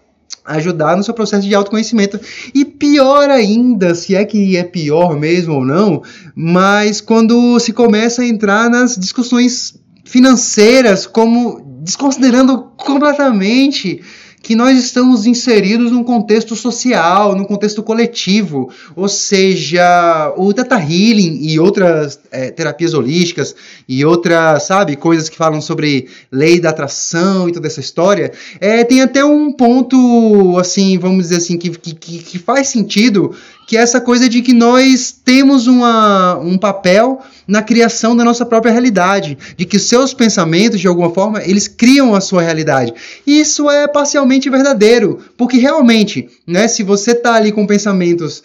ajudar 0.44 0.96
no 0.96 1.04
seu 1.04 1.14
processo 1.14 1.46
de 1.46 1.54
autoconhecimento. 1.54 2.20
E 2.54 2.64
pior 2.64 3.30
ainda, 3.30 3.94
se 3.94 4.14
é 4.14 4.24
que 4.24 4.56
é 4.56 4.64
pior 4.64 5.18
mesmo 5.18 5.54
ou 5.54 5.64
não, 5.64 6.02
mas 6.34 7.00
quando 7.00 7.58
se 7.60 7.72
começa 7.72 8.22
a 8.22 8.26
entrar 8.26 8.68
nas 8.68 8.96
discussões 8.96 9.74
financeiras, 10.04 11.06
como 11.06 11.80
desconsiderando 11.82 12.70
completamente 12.76 14.00
que 14.42 14.56
nós 14.56 14.76
estamos 14.76 15.24
inseridos 15.24 15.92
num 15.92 16.02
contexto 16.02 16.56
social, 16.56 17.36
num 17.36 17.44
contexto 17.44 17.82
coletivo, 17.82 18.70
ou 18.96 19.08
seja, 19.08 20.34
o 20.36 20.52
Theta 20.52 20.76
Healing 20.76 21.38
e 21.42 21.60
outras 21.60 22.18
é, 22.30 22.50
terapias 22.50 22.92
holísticas 22.92 23.54
e 23.88 24.04
outras, 24.04 24.64
sabe, 24.64 24.96
coisas 24.96 25.28
que 25.28 25.36
falam 25.36 25.60
sobre 25.60 26.08
lei 26.30 26.58
da 26.58 26.70
atração 26.70 27.48
e 27.48 27.52
toda 27.52 27.68
essa 27.68 27.80
história, 27.80 28.32
é, 28.60 28.82
tem 28.82 29.00
até 29.00 29.24
um 29.24 29.52
ponto, 29.52 30.58
assim, 30.58 30.98
vamos 30.98 31.24
dizer 31.24 31.36
assim, 31.36 31.56
que, 31.56 31.70
que, 31.70 32.18
que 32.18 32.38
faz 32.38 32.68
sentido 32.68 33.32
que 33.66 33.76
é 33.76 33.80
essa 33.80 34.00
coisa 34.00 34.28
de 34.28 34.42
que 34.42 34.52
nós 34.52 35.12
temos 35.24 35.66
uma, 35.66 36.36
um 36.38 36.58
papel 36.58 37.22
na 37.46 37.62
criação 37.62 38.16
da 38.16 38.24
nossa 38.24 38.46
própria 38.46 38.72
realidade, 38.72 39.36
de 39.56 39.64
que 39.64 39.78
seus 39.78 40.14
pensamentos, 40.14 40.80
de 40.80 40.88
alguma 40.88 41.10
forma, 41.12 41.42
eles 41.42 41.68
criam 41.68 42.14
a 42.14 42.20
sua 42.20 42.42
realidade. 42.42 42.94
E 43.26 43.40
isso 43.40 43.70
é 43.70 43.86
parcialmente 43.88 44.48
verdadeiro, 44.48 45.18
porque 45.36 45.58
realmente, 45.58 46.28
né, 46.46 46.68
se 46.68 46.82
você 46.82 47.12
está 47.12 47.34
ali 47.34 47.52
com 47.52 47.66
pensamentos, 47.66 48.42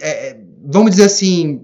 é, 0.00 0.36
vamos 0.64 0.90
dizer 0.90 1.04
assim, 1.04 1.60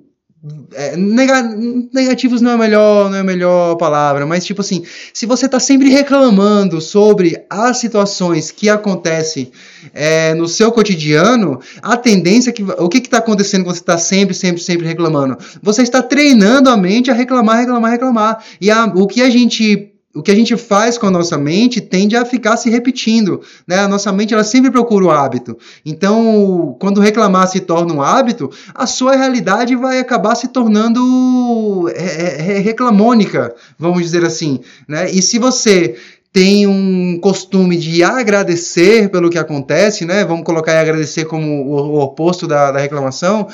é, 0.73 0.97
negativos 0.97 2.41
não 2.41 2.53
é 2.53 2.57
melhor, 2.57 3.11
não 3.11 3.17
é 3.17 3.21
a 3.21 3.25
melhor 3.25 3.77
palavra, 3.77 4.25
mas 4.25 4.43
tipo 4.45 4.63
assim, 4.63 4.83
se 5.13 5.27
você 5.27 5.45
está 5.45 5.61
sempre 5.61 5.91
reclamando 5.91 6.81
sobre 6.81 7.45
as 7.51 7.77
situações 7.77 8.51
que 8.51 8.71
acontecem 8.71 9.53
é, 9.93 10.33
no 10.33 10.49
seu 10.49 10.73
cotidiano, 10.73 11.61
a 11.83 11.95
tendência 11.95 12.49
é 12.49 12.53
que 12.55 12.63
o 12.63 12.89
que 12.89 12.99
está 12.99 13.19
acontecendo 13.19 13.65
quando 13.65 13.75
você 13.75 13.83
está 13.83 13.99
sempre, 13.99 14.35
sempre, 14.35 14.63
sempre 14.63 14.87
reclamando? 14.87 15.37
Você 15.63 15.83
está 15.83 16.03
treinando 16.03 16.71
a 16.71 16.77
mente 16.77 17.11
a 17.11 17.15
reclamar, 17.15 17.59
reclamar, 17.59 17.91
reclamar. 17.91 18.45
E 18.59 18.71
a, 18.71 18.87
o 18.87 19.07
que 19.07 19.21
a 19.21 19.29
gente 19.29 19.90
o 20.15 20.23
que 20.23 20.31
a 20.31 20.35
gente 20.35 20.57
faz 20.57 20.99
com 20.99 21.07
a 21.07 21.11
nossa 21.11 21.39
mente 21.39 21.81
tende 21.81 22.17
a 22.17 22.25
ficar 22.25 22.57
se 22.57 22.69
repetindo, 22.69 23.41
né? 23.67 23.79
A 23.79 23.89
nossa 23.89 24.13
mente 24.13 24.35
ela 24.35 24.43
sempre 24.43 24.71
procura 24.71 25.05
o 25.05 25.11
hábito. 25.11 25.57
Então, 25.87 26.77
quando 26.81 27.01
reclamar 27.01 27.47
se 27.47 27.61
torna 27.61 27.95
um 27.95 28.03
hábito, 28.03 28.51
a 28.75 28.87
sua 28.87 29.15
realidade 29.15 29.77
vai 29.77 30.01
acabar 30.01 30.35
se 30.35 30.49
tornando 30.49 31.89
é, 31.95 32.03
é, 32.03 32.57
é 32.57 32.59
reclamônica, 32.59 33.55
vamos 33.79 34.03
dizer 34.03 34.25
assim, 34.25 34.61
né? 34.89 35.09
E 35.11 35.23
se 35.23 35.39
você 35.39 35.97
tem 36.33 36.67
um 36.67 37.19
costume 37.21 37.77
de 37.77 38.05
agradecer 38.05 39.11
pelo 39.11 39.31
que 39.31 39.39
acontece, 39.39 40.05
né? 40.05 40.25
Vamos 40.25 40.45
colocar 40.45 40.79
agradecer 40.81 41.25
como 41.25 41.47
o, 41.47 41.97
o 41.97 42.01
oposto 42.01 42.47
da, 42.47 42.71
da 42.71 42.79
reclamação. 42.79 43.49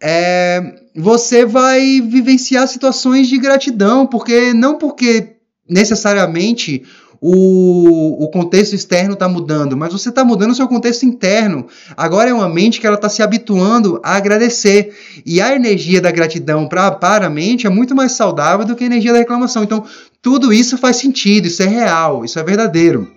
É, 0.00 0.74
você 0.94 1.44
vai 1.44 2.00
vivenciar 2.00 2.66
situações 2.66 3.28
de 3.28 3.38
gratidão, 3.38 4.06
porque 4.06 4.54
não 4.54 4.78
porque 4.78 5.33
necessariamente 5.68 6.84
o, 7.26 8.22
o 8.22 8.28
contexto 8.28 8.74
externo 8.74 9.14
está 9.14 9.26
mudando, 9.26 9.74
mas 9.76 9.92
você 9.92 10.10
está 10.10 10.22
mudando 10.22 10.50
o 10.50 10.54
seu 10.54 10.68
contexto 10.68 11.06
interno. 11.06 11.66
Agora 11.96 12.28
é 12.28 12.34
uma 12.34 12.48
mente 12.50 12.78
que 12.78 12.86
ela 12.86 12.96
está 12.96 13.08
se 13.08 13.22
habituando 13.22 13.98
a 14.04 14.16
agradecer. 14.16 14.94
E 15.24 15.40
a 15.40 15.54
energia 15.54 16.02
da 16.02 16.10
gratidão 16.10 16.68
pra, 16.68 16.90
para 16.90 17.26
a 17.26 17.30
mente 17.30 17.66
é 17.66 17.70
muito 17.70 17.94
mais 17.94 18.12
saudável 18.12 18.66
do 18.66 18.76
que 18.76 18.84
a 18.84 18.86
energia 18.86 19.12
da 19.12 19.20
reclamação. 19.20 19.64
Então, 19.64 19.86
tudo 20.20 20.52
isso 20.52 20.76
faz 20.76 20.96
sentido, 20.96 21.46
isso 21.46 21.62
é 21.62 21.66
real, 21.66 22.26
isso 22.26 22.38
é 22.38 22.42
verdadeiro. 22.42 23.10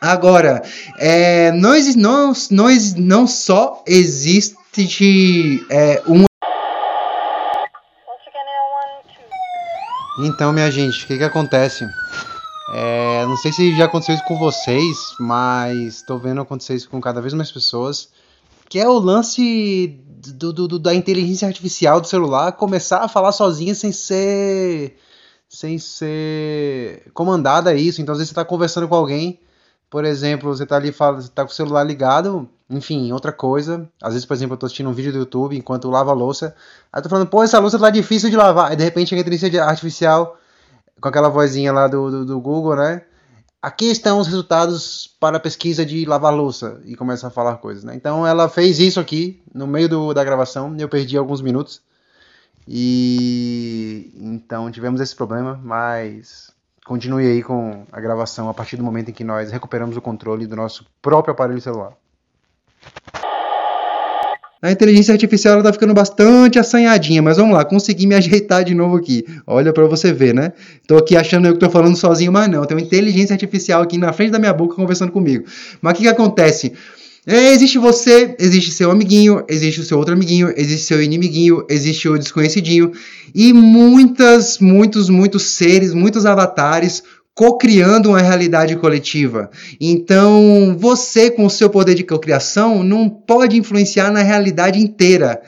Agora, 0.00 0.62
é, 0.98 1.52
não, 1.52 1.74
não, 1.96 2.32
não, 2.50 2.68
não 2.96 3.26
só 3.26 3.84
existe 3.86 4.56
é, 5.68 6.02
uma. 6.06 6.29
Então, 10.22 10.52
minha 10.52 10.70
gente, 10.70 11.04
o 11.04 11.06
que, 11.06 11.16
que 11.18 11.24
acontece? 11.24 11.88
É, 12.72 13.24
não 13.26 13.36
sei 13.36 13.52
se 13.52 13.76
já 13.76 13.86
aconteceu 13.86 14.14
isso 14.14 14.24
com 14.24 14.38
vocês, 14.38 15.14
mas 15.18 15.96
estou 15.96 16.18
vendo 16.18 16.40
acontecer 16.40 16.74
isso 16.74 16.88
com 16.88 17.00
cada 17.00 17.20
vez 17.20 17.34
mais 17.34 17.50
pessoas. 17.50 18.10
Que 18.68 18.78
é 18.78 18.88
o 18.88 18.98
lance 18.98 19.98
do, 20.34 20.52
do, 20.52 20.68
do, 20.68 20.78
da 20.78 20.94
inteligência 20.94 21.48
artificial 21.48 22.00
do 22.00 22.06
celular 22.06 22.52
começar 22.52 22.98
a 22.98 23.08
falar 23.08 23.32
sozinha 23.32 23.74
sem 23.74 23.92
ser. 23.92 24.96
sem 25.48 25.78
ser 25.78 27.10
comandada 27.12 27.74
isso. 27.74 28.00
Então, 28.00 28.12
às 28.12 28.18
vezes 28.18 28.28
você 28.28 28.32
está 28.32 28.44
conversando 28.44 28.86
com 28.88 28.94
alguém, 28.94 29.40
por 29.90 30.04
exemplo, 30.04 30.54
você 30.54 30.62
está 30.62 30.76
ali, 30.76 30.92
fala, 30.92 31.20
você 31.20 31.28
tá 31.28 31.44
com 31.44 31.50
o 31.50 31.54
celular 31.54 31.82
ligado, 31.82 32.48
enfim, 32.70 33.10
outra 33.12 33.32
coisa. 33.32 33.88
Às 34.00 34.12
vezes, 34.12 34.24
por 34.24 34.34
exemplo, 34.34 34.52
eu 34.52 34.54
estou 34.54 34.66
assistindo 34.68 34.88
um 34.88 34.92
vídeo 34.92 35.12
do 35.12 35.18
YouTube 35.18 35.56
enquanto 35.56 35.84
eu 35.84 35.90
lavo 35.90 36.10
a 36.10 36.14
louça. 36.14 36.54
Aí 36.92 37.00
eu 37.00 37.02
tô 37.02 37.08
falando, 37.08 37.26
pô, 37.26 37.42
essa 37.42 37.58
louça 37.58 37.78
tá 37.78 37.90
difícil 37.90 38.30
de 38.30 38.36
lavar. 38.36 38.70
Aí 38.70 38.76
de 38.76 38.84
repente 38.84 39.12
a 39.14 39.18
inteligência 39.18 39.64
artificial 39.64 40.38
com 41.00 41.08
aquela 41.08 41.28
vozinha 41.28 41.72
lá 41.72 41.88
do, 41.88 42.10
do, 42.10 42.24
do, 42.24 42.40
Google, 42.40 42.76
né? 42.76 43.02
Aqui 43.60 43.86
estão 43.86 44.20
os 44.20 44.26
resultados 44.26 45.08
para 45.18 45.38
a 45.38 45.40
pesquisa 45.40 45.84
de 45.84 46.04
lavar 46.04 46.32
louça 46.32 46.80
e 46.84 46.94
começa 46.94 47.26
a 47.26 47.30
falar 47.30 47.56
coisas, 47.56 47.82
né? 47.82 47.94
Então 47.94 48.26
ela 48.26 48.48
fez 48.48 48.78
isso 48.78 49.00
aqui 49.00 49.42
no 49.52 49.66
meio 49.66 49.88
do, 49.88 50.14
da 50.14 50.24
gravação, 50.24 50.74
eu 50.78 50.88
perdi 50.88 51.16
alguns 51.16 51.42
minutos 51.42 51.82
e 52.66 54.12
então 54.16 54.70
tivemos 54.70 55.00
esse 55.00 55.14
problema, 55.14 55.60
mas 55.62 56.50
continue 56.90 57.24
aí 57.24 57.40
com 57.40 57.84
a 57.92 58.00
gravação 58.00 58.48
a 58.48 58.52
partir 58.52 58.76
do 58.76 58.82
momento 58.82 59.10
em 59.10 59.12
que 59.12 59.22
nós 59.22 59.52
recuperamos 59.52 59.96
o 59.96 60.00
controle 60.00 60.44
do 60.44 60.56
nosso 60.56 60.84
próprio 61.00 61.30
aparelho 61.30 61.60
celular. 61.60 61.92
A 64.60 64.72
inteligência 64.72 65.12
artificial 65.12 65.54
ela 65.54 65.62
tá 65.62 65.72
ficando 65.72 65.94
bastante 65.94 66.58
assanhadinha, 66.58 67.22
mas 67.22 67.36
vamos 67.36 67.54
lá, 67.54 67.64
consegui 67.64 68.08
me 68.08 68.16
ajeitar 68.16 68.64
de 68.64 68.74
novo 68.74 68.96
aqui. 68.96 69.24
Olha 69.46 69.72
para 69.72 69.86
você 69.86 70.12
ver, 70.12 70.34
né? 70.34 70.52
Tô 70.88 70.96
aqui 70.96 71.16
achando 71.16 71.46
eu 71.46 71.52
que 71.52 71.60
tô 71.60 71.70
falando 71.70 71.94
sozinho, 71.94 72.32
mas 72.32 72.48
não, 72.48 72.64
tem 72.64 72.76
uma 72.76 72.82
inteligência 72.82 73.34
artificial 73.34 73.82
aqui 73.82 73.96
na 73.96 74.12
frente 74.12 74.32
da 74.32 74.40
minha 74.40 74.52
boca 74.52 74.74
conversando 74.74 75.12
comigo. 75.12 75.44
Mas 75.80 75.92
o 75.92 75.96
que, 75.96 76.02
que 76.02 76.08
acontece? 76.08 76.74
É, 77.26 77.52
existe 77.52 77.78
você, 77.78 78.34
existe 78.38 78.70
seu 78.70 78.90
amiguinho, 78.90 79.44
existe 79.48 79.80
o 79.80 79.84
seu 79.84 79.98
outro 79.98 80.14
amiguinho, 80.14 80.52
existe 80.56 80.86
seu 80.86 81.02
inimiguinho, 81.02 81.66
existe 81.68 82.08
o 82.08 82.18
desconhecidinho 82.18 82.92
e 83.34 83.52
muitas, 83.52 84.58
muitos, 84.58 85.10
muitos 85.10 85.42
seres, 85.42 85.92
muitos 85.92 86.24
avatares 86.24 87.02
co-criando 87.34 88.10
uma 88.10 88.20
realidade 88.20 88.76
coletiva. 88.76 89.50
Então, 89.80 90.76
você, 90.78 91.30
com 91.30 91.46
o 91.46 91.50
seu 91.50 91.70
poder 91.70 91.94
de 91.94 92.04
cocriação, 92.04 92.82
não 92.82 93.08
pode 93.08 93.56
influenciar 93.56 94.10
na 94.10 94.22
realidade 94.22 94.78
inteira. 94.78 95.40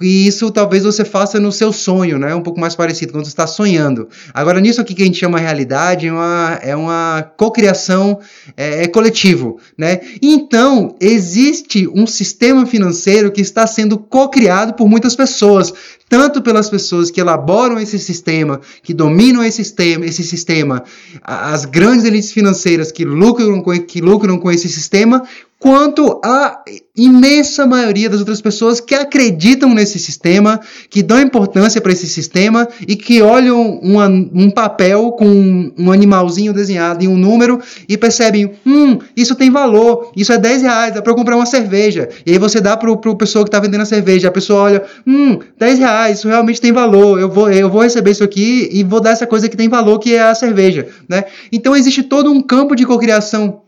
E 0.00 0.26
isso 0.26 0.50
talvez 0.50 0.82
você 0.82 1.04
faça 1.04 1.38
no 1.38 1.52
seu 1.52 1.70
sonho, 1.70 2.18
né? 2.18 2.34
Um 2.34 2.40
pouco 2.40 2.58
mais 2.58 2.74
parecido, 2.74 3.12
quando 3.12 3.26
você 3.26 3.30
está 3.30 3.46
sonhando. 3.46 4.08
Agora, 4.32 4.58
nisso 4.58 4.80
aqui 4.80 4.94
que 4.94 5.02
a 5.02 5.04
gente 5.04 5.18
chama 5.18 5.38
realidade, 5.38 6.06
é 6.06 6.12
uma, 6.12 6.58
é 6.62 6.74
uma 6.74 7.30
cocriação 7.36 8.18
é, 8.56 8.84
é 8.84 8.88
coletivo, 8.88 9.58
né? 9.76 10.00
Então, 10.22 10.96
existe 10.98 11.86
um 11.94 12.06
sistema 12.06 12.64
financeiro 12.64 13.30
que 13.30 13.42
está 13.42 13.66
sendo 13.66 13.98
cocriado 13.98 14.72
por 14.72 14.88
muitas 14.88 15.14
pessoas, 15.14 15.70
tanto 16.08 16.40
pelas 16.40 16.70
pessoas 16.70 17.10
que 17.10 17.20
elaboram 17.20 17.78
esse 17.78 17.98
sistema, 17.98 18.62
que 18.82 18.94
dominam 18.94 19.44
esse 19.44 19.58
sistema, 19.58 20.06
esse 20.06 20.24
sistema 20.24 20.82
as 21.22 21.66
grandes 21.66 22.06
elites 22.06 22.32
financeiras 22.32 22.90
que 22.90 23.04
lucram 23.04 23.60
com, 23.60 23.78
que 23.80 24.00
lucram 24.00 24.38
com 24.38 24.50
esse 24.50 24.68
sistema, 24.68 25.24
quanto 25.64 26.20
a 26.22 26.62
imensa 26.94 27.66
maioria 27.66 28.10
das 28.10 28.20
outras 28.20 28.42
pessoas 28.42 28.80
que 28.80 28.94
acreditam 28.94 29.72
nesse 29.72 29.98
sistema, 29.98 30.60
que 30.90 31.02
dão 31.02 31.18
importância 31.18 31.80
para 31.80 31.90
esse 31.90 32.06
sistema 32.06 32.68
e 32.86 32.94
que 32.94 33.22
olham 33.22 33.78
uma, 33.82 34.06
um 34.06 34.50
papel 34.50 35.12
com 35.12 35.72
um 35.78 35.90
animalzinho 35.90 36.52
desenhado 36.52 37.02
e 37.02 37.08
um 37.08 37.16
número 37.16 37.62
e 37.88 37.96
percebem, 37.96 38.52
hum, 38.66 38.98
isso 39.16 39.34
tem 39.34 39.50
valor, 39.50 40.12
isso 40.14 40.34
é 40.34 40.38
10 40.38 40.60
reais, 40.60 40.94
dá 40.94 41.00
para 41.00 41.14
comprar 41.14 41.34
uma 41.34 41.46
cerveja. 41.46 42.10
E 42.26 42.32
aí 42.32 42.38
você 42.38 42.60
dá 42.60 42.76
para 42.76 42.92
o 42.92 43.16
pessoa 43.16 43.42
que 43.42 43.48
está 43.48 43.58
vendendo 43.58 43.80
a 43.80 43.86
cerveja, 43.86 44.28
a 44.28 44.32
pessoa 44.32 44.64
olha, 44.64 44.82
hum, 45.06 45.38
10 45.58 45.78
reais, 45.78 46.18
isso 46.18 46.28
realmente 46.28 46.60
tem 46.60 46.72
valor, 46.72 47.18
eu 47.18 47.30
vou, 47.30 47.50
eu 47.50 47.70
vou 47.70 47.80
receber 47.80 48.10
isso 48.10 48.22
aqui 48.22 48.68
e 48.70 48.84
vou 48.84 49.00
dar 49.00 49.12
essa 49.12 49.26
coisa 49.26 49.48
que 49.48 49.56
tem 49.56 49.70
valor, 49.70 49.98
que 49.98 50.14
é 50.14 50.20
a 50.20 50.34
cerveja. 50.34 50.88
Né? 51.08 51.24
Então 51.50 51.74
existe 51.74 52.02
todo 52.02 52.30
um 52.30 52.42
campo 52.42 52.76
de 52.76 52.84
cocriação 52.84 53.63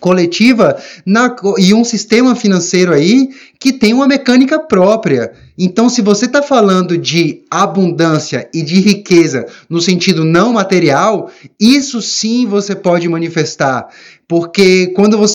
coletiva 0.00 0.76
na, 1.04 1.34
e 1.58 1.74
um 1.74 1.84
sistema 1.84 2.34
financeiro 2.34 2.92
aí 2.92 3.28
que 3.60 3.72
tem 3.72 3.92
uma 3.92 4.08
mecânica 4.08 4.58
própria. 4.58 5.32
Então, 5.56 5.88
se 5.88 6.00
você 6.00 6.26
está 6.26 6.42
falando 6.42 6.96
de 6.96 7.44
abundância 7.50 8.48
e 8.52 8.62
de 8.62 8.80
riqueza 8.80 9.46
no 9.68 9.80
sentido 9.80 10.24
não 10.24 10.52
material, 10.52 11.30
isso 11.60 12.00
sim 12.00 12.46
você 12.46 12.74
pode 12.74 13.08
manifestar. 13.08 13.88
Porque 14.26 14.88
quando 14.88 15.18
você. 15.18 15.34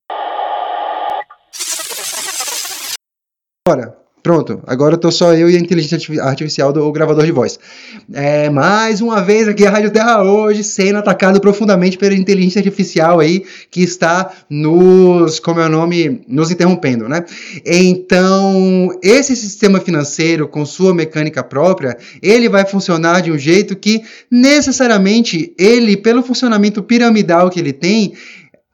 Ora, 3.67 3.96
Pronto, 4.27 4.61
agora 4.67 4.95
estou 4.95 5.09
só 5.09 5.33
eu 5.33 5.49
e 5.49 5.55
a 5.55 5.59
inteligência 5.59 6.21
artificial 6.21 6.73
do 6.73 6.91
gravador 6.91 7.25
de 7.25 7.31
voz. 7.31 7.57
É, 8.11 8.49
mais 8.49 8.99
uma 8.99 9.23
vez 9.23 9.47
aqui 9.47 9.65
a 9.65 9.69
Rádio 9.69 9.89
Terra 9.89 10.21
hoje 10.21 10.65
sendo 10.65 10.99
atacado 10.99 11.39
profundamente 11.39 11.97
pela 11.97 12.13
inteligência 12.13 12.59
artificial 12.59 13.21
aí 13.21 13.45
que 13.71 13.81
está 13.81 14.33
nos, 14.49 15.39
como 15.39 15.61
é 15.61 15.65
o 15.65 15.69
nome, 15.69 16.23
nos 16.27 16.51
interrompendo, 16.51 17.07
né? 17.07 17.23
Então, 17.65 18.89
esse 19.01 19.33
sistema 19.33 19.79
financeiro 19.79 20.45
com 20.45 20.65
sua 20.65 20.93
mecânica 20.93 21.41
própria, 21.41 21.97
ele 22.21 22.49
vai 22.49 22.65
funcionar 22.65 23.21
de 23.21 23.31
um 23.31 23.37
jeito 23.37 23.77
que 23.77 24.01
necessariamente 24.29 25.53
ele, 25.57 25.95
pelo 25.95 26.21
funcionamento 26.21 26.83
piramidal 26.83 27.49
que 27.49 27.61
ele 27.61 27.71
tem, 27.71 28.11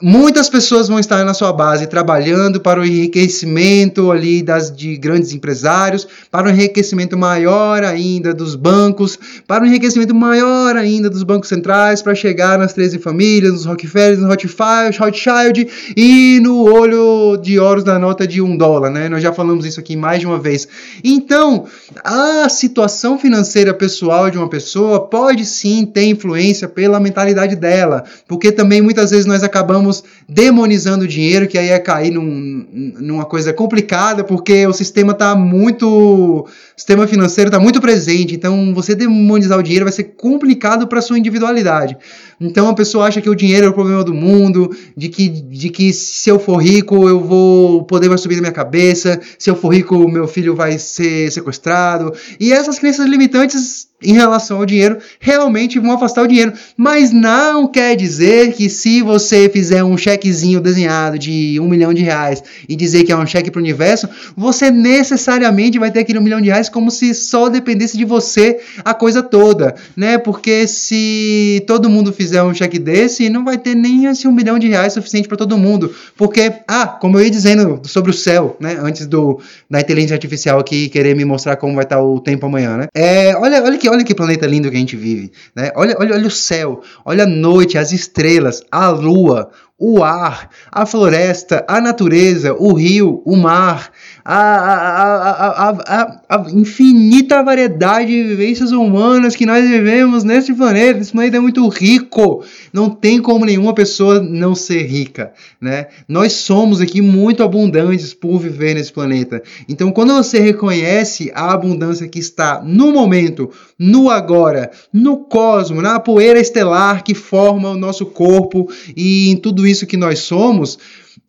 Muitas 0.06 0.50
pessoas 0.50 0.90
vão 0.90 1.00
estar 1.00 1.24
na 1.24 1.34
sua 1.34 1.54
base 1.54 1.88
trabalhando 1.88 2.60
para 2.60 2.78
o 2.78 2.86
enriquecimento 2.86 4.12
ali 4.12 4.44
das 4.44 4.70
de 4.70 4.98
grandes 4.98 5.32
empresários, 5.32 6.06
para 6.30 6.48
o 6.48 6.50
enriquecimento 6.50 7.18
maior 7.18 7.86
ainda 7.86 8.34
dos 8.34 8.54
bancos, 8.54 9.18
para 9.48 9.64
o 9.64 9.66
enriquecimento 9.66 10.14
maior 10.14 10.76
ainda 10.76 11.10
dos 11.10 11.24
bancos 11.24 11.48
centrais, 11.48 12.02
para 12.02 12.14
chegar 12.14 12.60
nas 12.60 12.74
13 12.74 13.00
famílias, 13.00 13.54
nos 13.54 13.66
Rockefeller, 13.66 14.20
nos 14.20 14.98
Rothschild, 14.98 15.70
e 15.96 16.42
no 16.42 16.66
olho 16.70 17.38
de 17.38 17.58
ouros 17.58 17.86
da 17.86 17.98
nota 17.98 18.28
de 18.28 18.42
um 18.42 18.58
dólar, 18.58 18.90
né? 18.90 19.08
Nós 19.08 19.24
já 19.24 19.32
falamos 19.32 19.66
isso 19.66 19.80
aqui 19.80 19.96
mais 19.96 20.20
de 20.20 20.28
uma 20.28 20.38
vez. 20.38 20.68
Então, 21.02 21.64
a 22.04 22.50
situação 22.50 23.18
financeira 23.18 23.74
pessoal 23.74 24.30
de 24.30 24.38
uma 24.38 24.50
pessoa 24.50 25.08
pode 25.08 25.46
sim 25.46 25.86
ter 25.86 26.04
influência 26.04 26.68
pela 26.68 27.00
mentalidade 27.00 27.56
dela, 27.56 28.04
porque 28.28 28.52
também 28.52 28.82
muitas 28.82 29.12
vezes 29.12 29.26
nós 29.26 29.44
acabamos 29.44 29.93
estamos 29.94 30.04
demonizando 30.28 31.06
o 31.06 31.08
dinheiro, 31.08 31.48
que 31.48 31.58
aí 31.58 31.70
é 31.70 31.80
cair 31.80 32.12
num, 32.12 32.66
numa 33.00 33.26
coisa 33.26 33.54
complicada, 33.54 34.24
porque 34.24 34.66
o 34.66 34.74
sistema 34.74 35.12
está 35.12 35.36
muito. 35.36 35.88
O 35.88 36.48
sistema 36.76 37.06
financeiro 37.06 37.50
está 37.50 37.60
muito 37.60 37.80
presente. 37.80 38.34
Então, 38.34 38.74
você 38.74 38.96
demonizar 38.96 39.60
o 39.60 39.64
dinheiro 39.64 39.86
vai 39.86 39.92
ser 39.92 40.16
complicado 40.16 40.88
para 40.88 41.02
sua 41.02 41.20
individualidade. 41.20 41.98
Então, 42.40 42.68
a 42.68 42.74
pessoa 42.74 43.06
acha 43.06 43.22
que 43.22 43.30
o 43.30 43.36
dinheiro 43.36 43.68
é 43.68 43.70
o 43.70 43.74
problema 43.74 44.04
do 44.04 44.14
mundo, 44.14 44.76
de 44.98 45.10
que, 45.10 45.30
de 45.30 45.70
que 45.70 45.94
se 45.94 46.30
eu 46.30 46.40
for 46.40 46.58
rico, 46.58 47.08
eu 47.08 47.20
vou. 47.20 47.82
O 47.82 47.84
poder 47.84 48.10
vai 48.10 48.18
subir 48.18 48.36
na 48.36 48.42
minha 48.42 48.52
cabeça, 48.52 49.20
se 49.38 49.50
eu 49.50 49.56
for 49.56 49.74
rico, 49.74 50.10
meu 50.10 50.28
filho 50.28 50.56
vai 50.56 50.78
ser 50.78 51.32
sequestrado. 51.32 52.14
E 52.40 52.52
essas 52.52 52.80
crenças 52.80 53.08
limitantes 53.08 53.92
em 54.02 54.14
relação 54.14 54.58
ao 54.58 54.66
dinheiro 54.66 54.98
realmente 55.20 55.80
vão 55.80 55.92
afastar 55.92 56.24
o 56.24 56.28
dinheiro. 56.28 56.54
Mas 56.76 57.12
não 57.12 57.68
quer 57.68 57.96
dizer 57.96 58.54
que 58.54 58.70
se 58.70 59.02
você 59.02 59.50
fizer 59.50 59.74
fizer 59.74 59.83
um 59.84 59.98
chequezinho 59.98 60.60
desenhado 60.60 61.18
de 61.20 61.60
um 61.60 61.68
milhão 61.68 61.94
de 61.94 62.02
reais 62.02 62.44
e 62.68 62.76
dizer 62.76 63.04
que 63.04 63.12
é 63.12 63.18
um 63.18 63.26
cheque 63.26 63.52
para 63.52 63.60
o 63.60 63.62
universo, 63.62 64.08
você 64.36 64.72
necessariamente 64.72 65.80
vai 65.80 65.92
ter 65.92 66.00
aquele 66.00 66.20
um 66.20 66.22
milhão 66.22 66.42
de 66.42 66.50
reais 66.50 66.70
como 66.70 66.90
se 66.92 67.14
só 67.14 67.50
dependesse 67.50 67.98
de 67.98 68.06
você 68.06 68.60
a 68.84 68.94
coisa 68.94 69.22
toda, 69.22 69.76
né? 69.96 70.18
Porque 70.18 70.68
se 70.68 71.64
todo 71.68 71.90
mundo 71.90 72.14
fizer 72.14 72.44
um 72.44 72.54
cheque 72.54 72.80
desse, 72.80 73.30
não 73.30 73.44
vai 73.44 73.58
ter 73.58 73.76
nem 73.76 74.06
esse 74.06 74.28
um 74.28 74.32
milhão 74.32 74.58
de 74.60 74.68
reais 74.68 74.94
suficiente 74.94 75.28
para 75.28 75.38
todo 75.38 75.58
mundo. 75.58 75.94
Porque, 76.16 76.52
ah, 76.68 76.88
como 76.88 77.18
eu 77.18 77.24
ia 77.24 77.32
dizendo 77.32 77.82
sobre 77.86 78.12
o 78.12 78.14
céu, 78.14 78.58
né? 78.60 78.78
Antes 78.82 79.08
do 79.08 79.40
da 79.70 79.80
inteligência 79.80 80.16
artificial 80.16 80.60
aqui 80.60 80.90
querer 80.90 81.16
me 81.16 81.26
mostrar 81.26 81.56
como 81.56 81.76
vai 81.76 81.84
estar 81.84 82.02
o 82.02 82.20
tempo 82.20 82.46
amanhã, 82.46 82.78
né? 82.78 82.88
É, 82.94 83.36
olha, 83.36 83.64
olha 83.64 83.78
que, 83.78 83.90
olha 83.90 84.04
que 84.04 84.14
planeta 84.14 84.46
lindo 84.46 84.70
que 84.70 84.76
a 84.76 84.80
gente 84.80 84.96
vive, 84.96 85.32
né? 85.56 85.72
Olha, 85.76 85.96
olha, 86.00 86.16
olha 86.16 86.28
o 86.28 86.32
céu, 86.32 86.82
olha 87.04 87.24
a 87.24 87.28
noite, 87.28 87.78
as 87.78 87.92
estrelas, 87.92 88.62
a 88.72 88.90
lua, 88.90 89.50
o 89.86 90.02
ar, 90.02 90.50
a 90.72 90.86
floresta, 90.86 91.66
a 91.68 91.82
natureza, 91.82 92.56
o 92.58 92.72
rio, 92.72 93.22
o 93.26 93.36
mar, 93.36 93.92
a, 94.24 94.38
a, 94.38 95.70
a, 95.70 96.22
a, 96.30 96.52
infinita 96.52 97.44
variedade 97.44 98.08
de 98.08 98.24
vivências 98.24 98.72
humanas 98.72 99.36
que 99.36 99.46
nós 99.46 99.68
vivemos 99.68 100.24
nesse 100.24 100.54
planeta. 100.54 101.00
Esse 101.02 101.12
planeta 101.12 101.36
é 101.36 101.40
muito 101.42 101.68
rico. 101.68 102.46
Não 102.72 102.90
tem 102.90 103.22
como 103.22 103.44
nenhuma 103.44 103.74
pessoa 103.74 104.22
não 104.22 104.56
ser 104.56 104.84
rica, 104.84 105.34
né? 105.60 105.88
Nós 106.08 106.32
somos 106.32 106.80
aqui 106.80 107.02
muito 107.02 107.44
abundantes 107.44 108.14
por 108.14 108.40
viver 108.40 108.76
nesse 108.76 108.94
planeta. 108.94 109.44
Então, 109.68 109.92
quando 109.92 110.14
você 110.14 110.40
reconhece 110.40 111.30
a 111.36 111.52
abundância 111.52 112.08
que 112.08 112.20
está 112.20 112.62
no 112.64 112.94
momento, 112.94 113.50
no 113.78 114.10
agora, 114.10 114.72
no 114.94 115.18
cosmo, 115.18 115.82
na 115.82 116.00
poeira 116.00 116.40
estelar 116.40 117.04
que 117.04 117.14
forma 117.14 117.72
o 117.72 117.78
nosso 117.78 118.06
corpo 118.06 118.70
e 118.96 119.30
em 119.30 119.36
tudo 119.36 119.68
isso 119.68 119.73
que 119.82 119.98
nós 119.98 120.20
somos, 120.20 120.78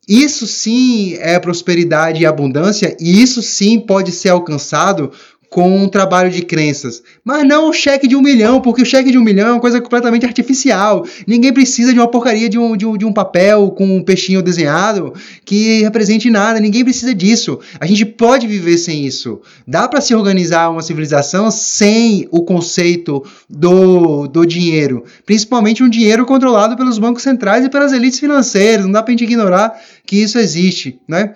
isso 0.07 0.45
sim 0.45 1.15
é 1.15 1.39
prosperidade 1.39 2.21
e 2.21 2.25
abundância, 2.25 2.95
e 2.99 3.21
isso 3.21 3.41
sim 3.41 3.79
pode 3.79 4.11
ser 4.11 4.29
alcançado 4.29 5.11
com 5.55 5.73
um 5.73 5.87
trabalho 5.87 6.29
de 6.29 6.41
crenças. 6.41 7.01
Mas 7.23 7.47
não 7.47 7.69
o 7.69 7.73
cheque 7.73 8.09
de 8.09 8.15
um 8.17 8.21
milhão, 8.21 8.59
porque 8.59 8.81
o 8.81 8.85
cheque 8.85 9.09
de 9.09 9.17
um 9.17 9.23
milhão 9.23 9.47
é 9.47 9.51
uma 9.53 9.61
coisa 9.61 9.79
completamente 9.79 10.25
artificial. 10.25 11.07
Ninguém 11.25 11.53
precisa 11.53 11.93
de 11.93 11.97
uma 11.97 12.09
porcaria 12.09 12.49
de 12.49 12.59
um, 12.59 12.75
de 12.75 12.85
um, 12.85 12.97
de 12.97 13.05
um 13.05 13.13
papel 13.13 13.71
com 13.71 13.85
um 13.85 14.03
peixinho 14.03 14.41
desenhado 14.41 15.13
que 15.45 15.81
represente 15.81 16.29
nada. 16.29 16.59
Ninguém 16.59 16.83
precisa 16.83 17.15
disso. 17.15 17.57
A 17.79 17.85
gente 17.85 18.05
pode 18.05 18.45
viver 18.47 18.77
sem 18.77 19.05
isso. 19.05 19.39
Dá 19.65 19.87
para 19.87 20.01
se 20.01 20.13
organizar 20.13 20.69
uma 20.69 20.81
civilização 20.81 21.49
sem 21.49 22.27
o 22.31 22.43
conceito 22.43 23.23
do, 23.49 24.27
do 24.27 24.45
dinheiro. 24.45 25.05
Principalmente 25.25 25.81
um 25.81 25.87
dinheiro 25.87 26.25
controlado 26.25 26.75
pelos 26.75 26.99
bancos 26.99 27.23
centrais 27.23 27.63
e 27.63 27.69
pelas 27.69 27.93
elites 27.93 28.19
financeiras. 28.19 28.83
Não 28.83 28.91
dá 28.91 29.01
para 29.01 29.13
gente 29.13 29.23
ignorar 29.23 29.79
que 30.05 30.17
isso 30.17 30.37
existe, 30.37 30.99
né? 31.07 31.33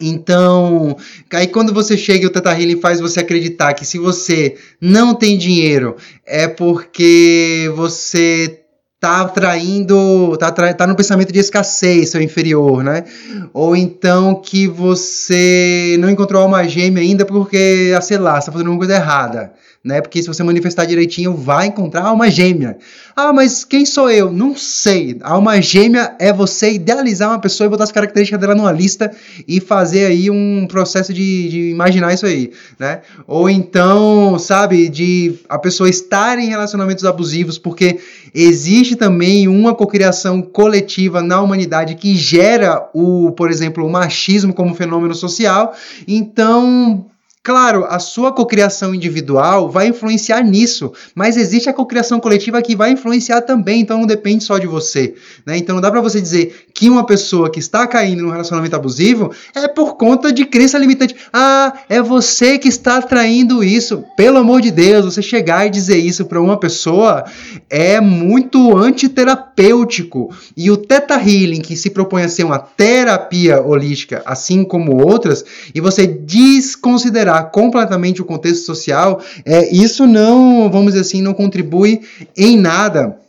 Então, 0.00 0.96
aí 1.32 1.46
quando 1.46 1.72
você 1.72 1.96
chega 1.96 2.24
e 2.24 2.26
o 2.26 2.30
Teta 2.30 2.50
Healing 2.50 2.80
faz 2.80 3.00
você 3.00 3.20
acreditar 3.20 3.74
que 3.74 3.86
se 3.86 3.98
você 3.98 4.56
não 4.80 5.14
tem 5.14 5.38
dinheiro 5.38 5.96
é 6.26 6.48
porque 6.48 7.70
você 7.76 8.60
tá 9.04 9.20
atraindo, 9.20 10.34
tá, 10.38 10.50
tá 10.50 10.86
no 10.86 10.96
pensamento 10.96 11.30
de 11.30 11.38
escassez, 11.38 12.08
seu 12.08 12.22
inferior, 12.22 12.82
né? 12.82 13.04
Ou 13.52 13.76
então 13.76 14.34
que 14.34 14.66
você 14.66 15.96
não 16.00 16.08
encontrou 16.08 16.40
alma 16.40 16.66
gêmea 16.66 17.02
ainda 17.02 17.26
porque, 17.26 17.92
ah, 17.94 18.00
sei 18.00 18.16
lá, 18.16 18.40
você 18.40 18.46
tá 18.46 18.52
fazendo 18.52 18.70
uma 18.70 18.78
coisa 18.78 18.94
errada 18.94 19.52
né? 19.84 20.00
Porque 20.00 20.22
se 20.22 20.28
você 20.28 20.42
manifestar 20.42 20.86
direitinho, 20.86 21.34
vai 21.34 21.66
encontrar 21.66 22.06
alma 22.06 22.30
gêmea. 22.30 22.78
Ah, 23.14 23.34
mas 23.34 23.64
quem 23.64 23.84
sou 23.84 24.10
eu? 24.10 24.32
Não 24.32 24.56
sei. 24.56 25.18
A 25.20 25.32
alma 25.32 25.60
gêmea 25.60 26.16
é 26.18 26.32
você 26.32 26.72
idealizar 26.72 27.28
uma 27.28 27.38
pessoa 27.38 27.66
e 27.66 27.70
botar 27.70 27.84
as 27.84 27.92
características 27.92 28.40
dela 28.40 28.54
numa 28.54 28.72
lista 28.72 29.10
e 29.46 29.60
fazer 29.60 30.06
aí 30.06 30.30
um 30.30 30.66
processo 30.66 31.12
de, 31.12 31.48
de 31.50 31.70
imaginar 31.70 32.14
isso 32.14 32.24
aí, 32.24 32.50
né? 32.78 33.02
Ou 33.26 33.50
então, 33.50 34.38
sabe, 34.38 34.88
de 34.88 35.34
a 35.50 35.58
pessoa 35.58 35.90
estar 35.90 36.38
em 36.38 36.48
relacionamentos 36.48 37.04
abusivos, 37.04 37.58
porque 37.58 38.00
existe 38.34 38.96
também 38.96 39.46
uma 39.46 39.74
cocriação 39.74 40.40
coletiva 40.40 41.20
na 41.20 41.42
humanidade 41.42 41.94
que 41.94 42.16
gera 42.16 42.88
o, 42.94 43.32
por 43.32 43.50
exemplo, 43.50 43.84
o 43.84 43.90
machismo 43.90 44.54
como 44.54 44.74
fenômeno 44.74 45.14
social. 45.14 45.74
Então, 46.08 47.04
Claro, 47.44 47.84
a 47.84 47.98
sua 47.98 48.32
cocriação 48.32 48.94
individual 48.94 49.68
vai 49.68 49.88
influenciar 49.88 50.42
nisso, 50.42 50.94
mas 51.14 51.36
existe 51.36 51.68
a 51.68 51.74
cocriação 51.74 52.18
coletiva 52.18 52.62
que 52.62 52.74
vai 52.74 52.92
influenciar 52.92 53.42
também, 53.42 53.82
então 53.82 53.98
não 53.98 54.06
depende 54.06 54.42
só 54.42 54.56
de 54.56 54.66
você. 54.66 55.14
Né? 55.44 55.58
Então 55.58 55.74
não 55.74 55.82
dá 55.82 55.90
para 55.90 56.00
você 56.00 56.22
dizer 56.22 56.63
que 56.74 56.90
uma 56.90 57.06
pessoa 57.06 57.48
que 57.48 57.60
está 57.60 57.86
caindo 57.86 58.24
num 58.24 58.30
relacionamento 58.30 58.74
abusivo 58.74 59.30
é 59.54 59.68
por 59.68 59.96
conta 59.96 60.32
de 60.32 60.44
crença 60.44 60.76
limitante. 60.76 61.14
Ah, 61.32 61.72
é 61.88 62.02
você 62.02 62.58
que 62.58 62.68
está 62.68 62.96
atraindo 62.96 63.62
isso. 63.62 64.04
Pelo 64.16 64.38
amor 64.38 64.60
de 64.60 64.72
Deus, 64.72 65.04
você 65.04 65.22
chegar 65.22 65.66
e 65.66 65.70
dizer 65.70 65.98
isso 65.98 66.24
para 66.24 66.40
uma 66.40 66.58
pessoa 66.58 67.24
é 67.70 68.00
muito 68.00 68.76
antiterapêutico. 68.76 70.34
E 70.56 70.68
o 70.68 70.76
Theta 70.76 71.14
Healing, 71.14 71.60
que 71.60 71.76
se 71.76 71.90
propõe 71.90 72.24
a 72.24 72.28
ser 72.28 72.42
uma 72.42 72.58
terapia 72.58 73.62
holística, 73.62 74.20
assim 74.26 74.64
como 74.64 75.00
outras, 75.00 75.44
e 75.72 75.80
você 75.80 76.08
desconsiderar 76.08 77.52
completamente 77.52 78.20
o 78.20 78.24
contexto 78.24 78.64
social, 78.64 79.22
é, 79.44 79.72
isso 79.72 80.08
não, 80.08 80.68
vamos 80.68 80.92
dizer 80.92 81.02
assim, 81.02 81.22
não 81.22 81.34
contribui 81.34 82.00
em 82.36 82.56
nada 82.56 83.23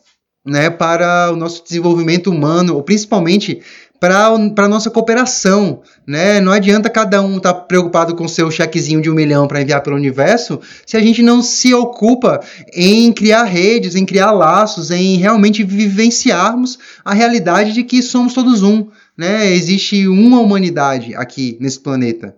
né, 0.45 0.69
para 0.69 1.31
o 1.31 1.35
nosso 1.35 1.63
desenvolvimento 1.63 2.29
humano, 2.29 2.75
ou 2.75 2.83
principalmente 2.83 3.61
para 3.99 4.27
a 4.27 4.67
nossa 4.67 4.91
cooperação. 4.91 5.81
Né? 6.05 6.39
Não 6.39 6.51
adianta 6.51 6.89
cada 6.89 7.21
um 7.21 7.37
estar 7.37 7.53
tá 7.53 7.59
preocupado 7.61 8.15
com 8.15 8.27
seu 8.27 8.51
chequezinho 8.51 9.01
de 9.01 9.09
um 9.09 9.15
milhão 9.15 9.47
para 9.47 9.61
enviar 9.61 9.81
pelo 9.81 9.95
universo 9.95 10.59
se 10.85 10.95
a 10.95 10.99
gente 10.99 11.23
não 11.23 11.41
se 11.41 11.73
ocupa 11.73 12.41
em 12.73 13.11
criar 13.11 13.45
redes, 13.45 13.95
em 13.95 14.05
criar 14.05 14.31
laços, 14.31 14.91
em 14.91 15.17
realmente 15.17 15.63
vivenciarmos 15.63 16.77
a 17.03 17.13
realidade 17.13 17.73
de 17.73 17.83
que 17.83 18.03
somos 18.03 18.33
todos 18.33 18.61
um. 18.61 18.87
Né? 19.17 19.51
Existe 19.51 20.07
uma 20.07 20.39
humanidade 20.39 21.15
aqui 21.15 21.57
nesse 21.59 21.79
planeta 21.79 22.35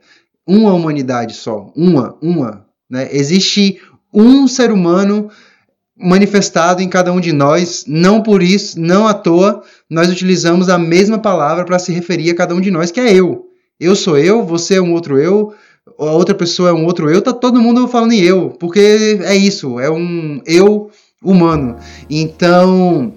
uma 0.47 0.73
humanidade 0.73 1.33
só, 1.33 1.71
uma, 1.75 2.17
uma. 2.21 2.65
Né? 2.89 3.09
Existe 3.11 3.81
um 4.13 4.47
ser 4.47 4.71
humano 4.71 5.29
manifestado 5.99 6.81
em 6.81 6.89
cada 6.89 7.12
um 7.12 7.19
de 7.19 7.33
nós, 7.33 7.86
não 7.88 8.21
por 8.21 8.43
isso, 8.43 8.79
não 8.79 9.07
à 9.07 9.13
toa, 9.13 9.63
nós 9.89 10.10
utilizamos 10.10 10.69
a 10.69 10.77
mesma 10.77 11.17
palavra 11.17 11.65
para 11.65 11.79
se 11.79 11.91
referir 11.91 12.31
a 12.31 12.36
cada 12.36 12.53
um 12.53 12.62
de 12.62 12.69
nós, 12.69 12.91
que 12.91 12.99
é 12.99 13.13
eu. 13.13 13.47
Eu 13.79 13.95
sou 13.95 14.17
eu, 14.17 14.43
você 14.43 14.75
é 14.75 14.81
um 14.81 14.93
outro 14.93 15.19
eu, 15.19 15.53
a 15.99 16.12
outra 16.12 16.36
pessoa 16.36 16.69
é 16.69 16.73
um 16.73 16.86
outro 16.86 17.10
eu, 17.10 17.21
tá 17.21 17.33
todo 17.33 17.62
mundo 17.62 17.88
falando 17.88 18.12
em 18.12 18.21
eu, 18.21 18.49
porque 18.60 19.19
é 19.23 19.36
isso, 19.36 19.79
é 19.79 19.89
um 19.89 20.41
eu 20.45 20.89
humano. 21.23 21.77
Então, 22.10 23.13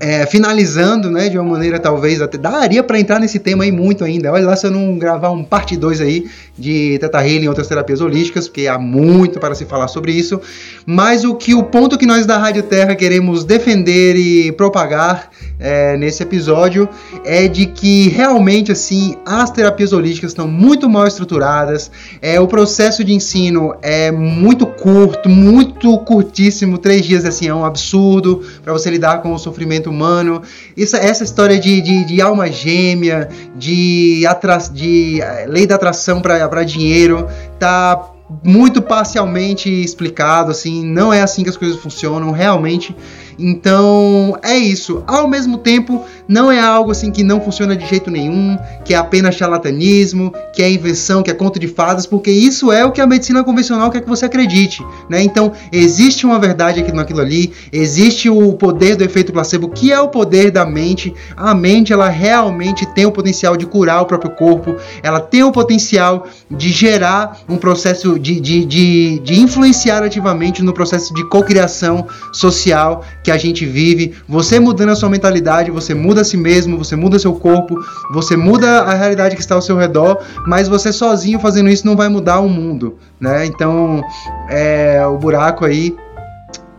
é, 0.00 0.26
finalizando, 0.26 1.10
né, 1.10 1.28
de 1.28 1.38
uma 1.38 1.50
maneira 1.50 1.78
talvez 1.78 2.20
até 2.20 2.38
daria 2.38 2.82
para 2.82 2.98
entrar 2.98 3.18
nesse 3.18 3.38
tema 3.38 3.64
aí 3.64 3.72
muito 3.72 4.04
ainda. 4.04 4.32
Olha 4.32 4.46
lá 4.46 4.56
se 4.56 4.66
eu 4.66 4.70
não 4.70 4.98
gravar 4.98 5.30
um 5.30 5.42
parte 5.42 5.76
2 5.76 6.00
aí 6.00 6.28
de 6.56 6.98
Teta 6.98 7.18
Healing 7.18 7.44
e 7.44 7.48
outras 7.48 7.68
terapias 7.68 8.00
holísticas, 8.00 8.48
porque 8.48 8.66
há 8.66 8.78
muito 8.78 9.38
para 9.38 9.54
se 9.54 9.64
falar 9.64 9.88
sobre 9.88 10.12
isso. 10.12 10.40
Mas 10.86 11.24
o 11.24 11.34
que 11.34 11.54
o 11.54 11.64
ponto 11.64 11.98
que 11.98 12.06
nós 12.06 12.26
da 12.26 12.38
Rádio 12.38 12.62
Terra 12.64 12.94
queremos 12.94 13.44
defender 13.44 14.16
e 14.16 14.52
propagar 14.52 15.30
é, 15.58 15.96
nesse 15.96 16.22
episódio 16.22 16.88
é 17.24 17.48
de 17.48 17.66
que 17.66 18.08
realmente 18.08 18.70
assim 18.70 19.16
as 19.26 19.50
terapias 19.50 19.92
holísticas 19.92 20.30
estão 20.30 20.46
muito 20.46 20.88
mal 20.88 21.06
estruturadas. 21.06 21.90
É, 22.22 22.40
o 22.40 22.46
processo 22.46 23.02
de 23.02 23.12
ensino 23.12 23.74
é 23.82 24.10
muito 24.10 24.66
curto, 24.66 25.28
muito 25.28 25.98
curtíssimo. 25.98 26.78
Três 26.78 27.04
dias 27.04 27.24
assim 27.24 27.48
é 27.48 27.54
um 27.54 27.64
absurdo 27.64 28.42
para 28.62 28.72
você 28.72 28.90
lidar 28.90 29.22
com 29.22 29.32
o 29.32 29.38
sofrimento 29.38 29.87
humano. 29.88 30.42
Essa 30.76 31.24
história 31.24 31.58
de, 31.58 31.80
de, 31.80 32.04
de 32.04 32.20
alma 32.20 32.50
gêmea, 32.50 33.28
de, 33.56 34.24
atra, 34.26 34.58
de 34.58 35.20
eh, 35.20 35.46
lei 35.48 35.66
da 35.66 35.74
atração 35.74 36.20
para 36.20 36.64
dinheiro, 36.64 37.28
tá 37.58 38.12
muito 38.44 38.82
parcialmente 38.82 39.70
explicado, 39.70 40.50
assim, 40.50 40.84
não 40.84 41.12
é 41.12 41.22
assim 41.22 41.42
que 41.42 41.48
as 41.48 41.56
coisas 41.56 41.80
funcionam, 41.80 42.30
realmente. 42.30 42.94
Então, 43.38 44.36
é 44.42 44.56
isso. 44.56 45.04
Ao 45.06 45.28
mesmo 45.28 45.58
tempo, 45.58 46.04
não 46.26 46.50
é 46.50 46.60
algo 46.60 46.90
assim 46.90 47.10
que 47.12 47.22
não 47.22 47.40
funciona 47.40 47.76
de 47.76 47.86
jeito 47.86 48.10
nenhum, 48.10 48.58
que 48.84 48.94
é 48.94 48.96
apenas 48.96 49.36
charlatanismo, 49.36 50.32
que 50.52 50.62
é 50.62 50.70
invenção, 50.70 51.22
que 51.22 51.30
é 51.30 51.34
conto 51.34 51.58
de 51.58 51.68
fadas, 51.68 52.04
porque 52.04 52.30
isso 52.30 52.72
é 52.72 52.84
o 52.84 52.90
que 52.90 53.00
a 53.00 53.06
medicina 53.06 53.44
convencional 53.44 53.90
quer 53.90 54.00
que 54.00 54.08
você 54.08 54.26
acredite, 54.26 54.84
né? 55.08 55.22
Então, 55.22 55.52
existe 55.70 56.26
uma 56.26 56.38
verdade 56.38 56.80
aqui 56.80 56.92
naquilo 56.92 57.20
ali, 57.20 57.52
existe 57.72 58.28
o 58.28 58.52
poder 58.54 58.96
do 58.96 59.04
efeito 59.04 59.32
placebo, 59.32 59.68
que 59.68 59.92
é 59.92 60.00
o 60.00 60.08
poder 60.08 60.50
da 60.50 60.66
mente. 60.66 61.14
A 61.36 61.54
mente, 61.54 61.92
ela 61.92 62.08
realmente 62.08 62.86
tem 62.86 63.06
o 63.06 63.12
potencial 63.12 63.56
de 63.56 63.66
curar 63.66 64.02
o 64.02 64.06
próprio 64.06 64.32
corpo, 64.32 64.76
ela 65.02 65.20
tem 65.20 65.44
o 65.44 65.52
potencial 65.52 66.26
de 66.50 66.70
gerar 66.70 67.38
um 67.48 67.56
processo 67.56 68.18
de, 68.18 68.40
de, 68.40 68.64
de, 68.64 69.18
de 69.20 69.40
influenciar 69.40 70.02
ativamente 70.02 70.62
no 70.62 70.72
processo 70.72 71.14
de 71.14 71.24
cocriação 71.28 72.06
social 72.32 73.04
que 73.28 73.32
a 73.32 73.36
gente 73.36 73.66
vive. 73.66 74.14
Você 74.26 74.58
mudando 74.58 74.88
a 74.88 74.96
sua 74.96 75.10
mentalidade, 75.10 75.70
você 75.70 75.92
muda 75.92 76.22
a 76.22 76.24
si 76.24 76.38
mesmo, 76.38 76.78
você 76.78 76.96
muda 76.96 77.18
seu 77.18 77.34
corpo, 77.34 77.76
você 78.10 78.38
muda 78.38 78.80
a 78.80 78.94
realidade 78.94 79.36
que 79.36 79.42
está 79.42 79.54
ao 79.54 79.60
seu 79.60 79.76
redor, 79.76 80.18
mas 80.46 80.66
você 80.66 80.90
sozinho 80.90 81.38
fazendo 81.38 81.68
isso 81.68 81.84
não 81.84 81.94
vai 81.94 82.08
mudar 82.08 82.40
o 82.40 82.48
mundo, 82.48 82.96
né? 83.20 83.44
Então, 83.44 84.02
é, 84.48 85.04
o 85.06 85.18
buraco 85.18 85.66
aí 85.66 85.94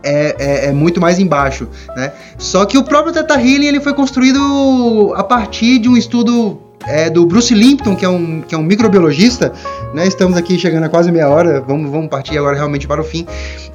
é, 0.02 0.34
é, 0.38 0.66
é, 0.66 0.72
muito 0.72 1.00
mais 1.00 1.20
embaixo, 1.20 1.68
né? 1.96 2.12
Só 2.36 2.64
que 2.64 2.76
o 2.76 2.82
próprio 2.82 3.12
Theta 3.12 3.34
Healing 3.34 3.66
ele 3.66 3.80
foi 3.80 3.94
construído 3.94 5.14
a 5.14 5.22
partir 5.22 5.78
de 5.78 5.88
um 5.88 5.96
estudo 5.96 6.60
é, 6.88 7.08
do 7.08 7.26
Bruce 7.26 7.54
Limpton, 7.54 7.94
que 7.94 8.04
é 8.04 8.08
um, 8.08 8.40
que 8.40 8.56
é 8.56 8.58
um 8.58 8.62
microbiologista, 8.62 9.52
né? 9.92 10.06
Estamos 10.06 10.36
aqui 10.36 10.58
chegando 10.58 10.84
a 10.84 10.88
quase 10.88 11.10
meia 11.10 11.28
hora, 11.28 11.60
vamos, 11.60 11.90
vamos 11.90 12.08
partir 12.08 12.38
agora 12.38 12.56
realmente 12.56 12.86
para 12.86 13.00
o 13.00 13.04
fim. 13.04 13.26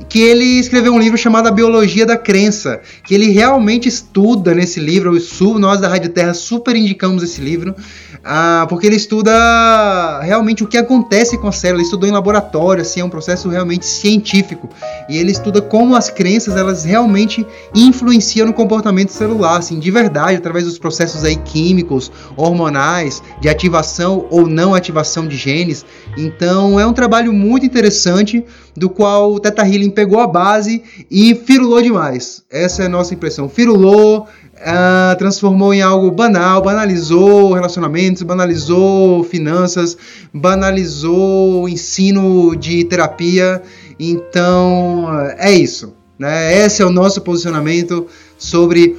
Que 0.08 0.21
ele 0.21 0.60
escreveu 0.60 0.93
um 0.93 0.99
livro 0.99 1.17
chamado 1.17 1.47
A 1.47 1.51
Biologia 1.51 2.06
da 2.06 2.17
Crença, 2.17 2.80
que 3.04 3.13
ele 3.13 3.32
realmente 3.32 3.89
estuda 3.89 4.54
nesse 4.54 4.80
livro. 4.80 5.17
Nós 5.60 5.82
da 5.82 5.88
Rádio 5.88 6.10
Terra 6.10 6.34
super 6.34 6.75
indicamos 6.75 7.23
esse 7.23 7.41
livro, 7.41 7.75
ah, 8.23 8.65
porque 8.69 8.88
ele 8.88 8.95
estuda 8.95 10.21
realmente 10.21 10.63
o 10.63 10.67
que 10.67 10.78
acontece 10.78 11.38
com 11.38 11.47
a 11.47 11.51
célula. 11.51 11.80
Ele 11.80 11.86
estudou 11.86 12.08
em 12.08 12.12
laboratório, 12.12 12.82
assim, 12.82 13.01
é 13.01 13.06
um 13.06 13.10
processo 13.10 13.49
realmente 13.49 13.86
científico. 13.86 14.69
E 15.10 15.17
ele 15.17 15.32
estuda 15.32 15.62
como 15.62 15.95
as 15.95 16.10
crenças 16.10 16.56
elas 16.56 16.86
realmente 16.86 17.45
influenciam 17.73 18.47
no 18.47 18.54
comportamento 18.54 19.10
celular, 19.10 19.58
assim, 19.58 19.80
de 19.80 19.91
verdade, 19.91 20.38
através 20.38 20.65
dos 20.65 20.80
processos 20.80 21.23
aí 21.23 21.36
químicos, 21.36 22.12
hormonais, 22.38 23.21
de 23.41 23.49
ativação 23.49 24.28
ou 24.30 24.47
não 24.47 24.73
ativação 24.73 25.28
de 25.28 25.36
genes. 25.36 25.86
Então 26.18 26.80
é 26.80 26.86
um 26.86 26.94
trabalho 26.94 27.34
muito 27.34 27.65
interessante, 27.65 28.44
do 28.76 28.89
qual 28.89 29.34
o 29.34 29.39
Teta 29.39 29.68
Healing 29.68 29.89
pegou 29.89 30.20
a 30.20 30.28
base 30.28 30.84
e 31.10 31.34
firulou 31.36 31.82
demais. 31.82 32.44
Essa 32.50 32.84
é 32.84 32.86
a 32.86 32.89
nossa 32.89 33.13
impressão. 33.13 33.48
Firulou, 33.48 34.28
uh, 34.56 35.18
transformou 35.18 35.74
em 35.74 35.82
algo 35.82 36.12
banal, 36.12 36.62
banalizou 36.62 37.54
relacionamentos, 37.54 38.24
banalizou 38.24 39.24
finanças, 39.24 39.98
banalizou 40.34 41.68
ensino 41.70 42.56
de 42.56 42.84
terapia. 42.84 43.62
Então, 44.00 45.08
é 45.38 45.52
isso. 45.52 45.94
Né? 46.18 46.65
Esse 46.65 46.82
é 46.82 46.86
o 46.86 46.89
nosso 46.89 47.22
posicionamento 47.22 48.08
sobre 48.38 48.98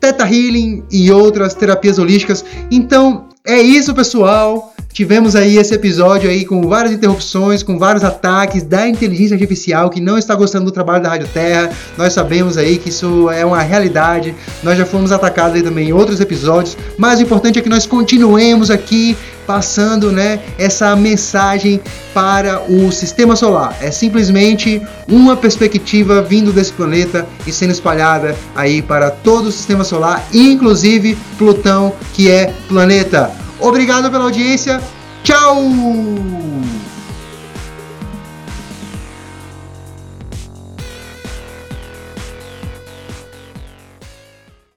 Teta 0.00 0.24
Healing 0.24 0.84
e 0.90 1.10
outras 1.10 1.54
terapias 1.54 1.98
holísticas. 1.98 2.44
Então, 2.70 3.28
é 3.44 3.60
isso, 3.60 3.94
pessoal. 3.94 4.74
Tivemos 4.96 5.36
aí 5.36 5.58
esse 5.58 5.74
episódio 5.74 6.30
aí 6.30 6.42
com 6.42 6.66
várias 6.66 6.94
interrupções, 6.94 7.62
com 7.62 7.78
vários 7.78 8.02
ataques 8.02 8.62
da 8.62 8.88
inteligência 8.88 9.34
artificial 9.34 9.90
que 9.90 10.00
não 10.00 10.16
está 10.16 10.34
gostando 10.34 10.64
do 10.64 10.72
trabalho 10.72 11.02
da 11.02 11.10
Rádio 11.10 11.28
Terra. 11.34 11.68
Nós 11.98 12.14
sabemos 12.14 12.56
aí 12.56 12.78
que 12.78 12.88
isso 12.88 13.28
é 13.28 13.44
uma 13.44 13.60
realidade. 13.60 14.34
Nós 14.62 14.78
já 14.78 14.86
fomos 14.86 15.12
atacados 15.12 15.54
aí 15.54 15.62
também 15.62 15.90
em 15.90 15.92
outros 15.92 16.18
episódios, 16.18 16.78
mas 16.96 17.20
o 17.20 17.24
importante 17.24 17.58
é 17.58 17.62
que 17.62 17.68
nós 17.68 17.84
continuemos 17.84 18.70
aqui 18.70 19.14
passando, 19.46 20.10
né, 20.10 20.40
essa 20.58 20.96
mensagem 20.96 21.78
para 22.14 22.62
o 22.62 22.90
sistema 22.90 23.36
solar. 23.36 23.76
É 23.82 23.90
simplesmente 23.90 24.80
uma 25.06 25.36
perspectiva 25.36 26.22
vindo 26.22 26.54
desse 26.54 26.72
planeta 26.72 27.26
e 27.46 27.52
sendo 27.52 27.72
espalhada 27.72 28.34
aí 28.54 28.80
para 28.80 29.10
todo 29.10 29.48
o 29.48 29.52
sistema 29.52 29.84
solar, 29.84 30.26
inclusive 30.32 31.18
Plutão, 31.36 31.92
que 32.14 32.30
é 32.30 32.50
planeta. 32.66 33.44
Obrigado 33.60 34.10
pela 34.10 34.24
audiência. 34.24 34.80
Tchau! 35.22 35.70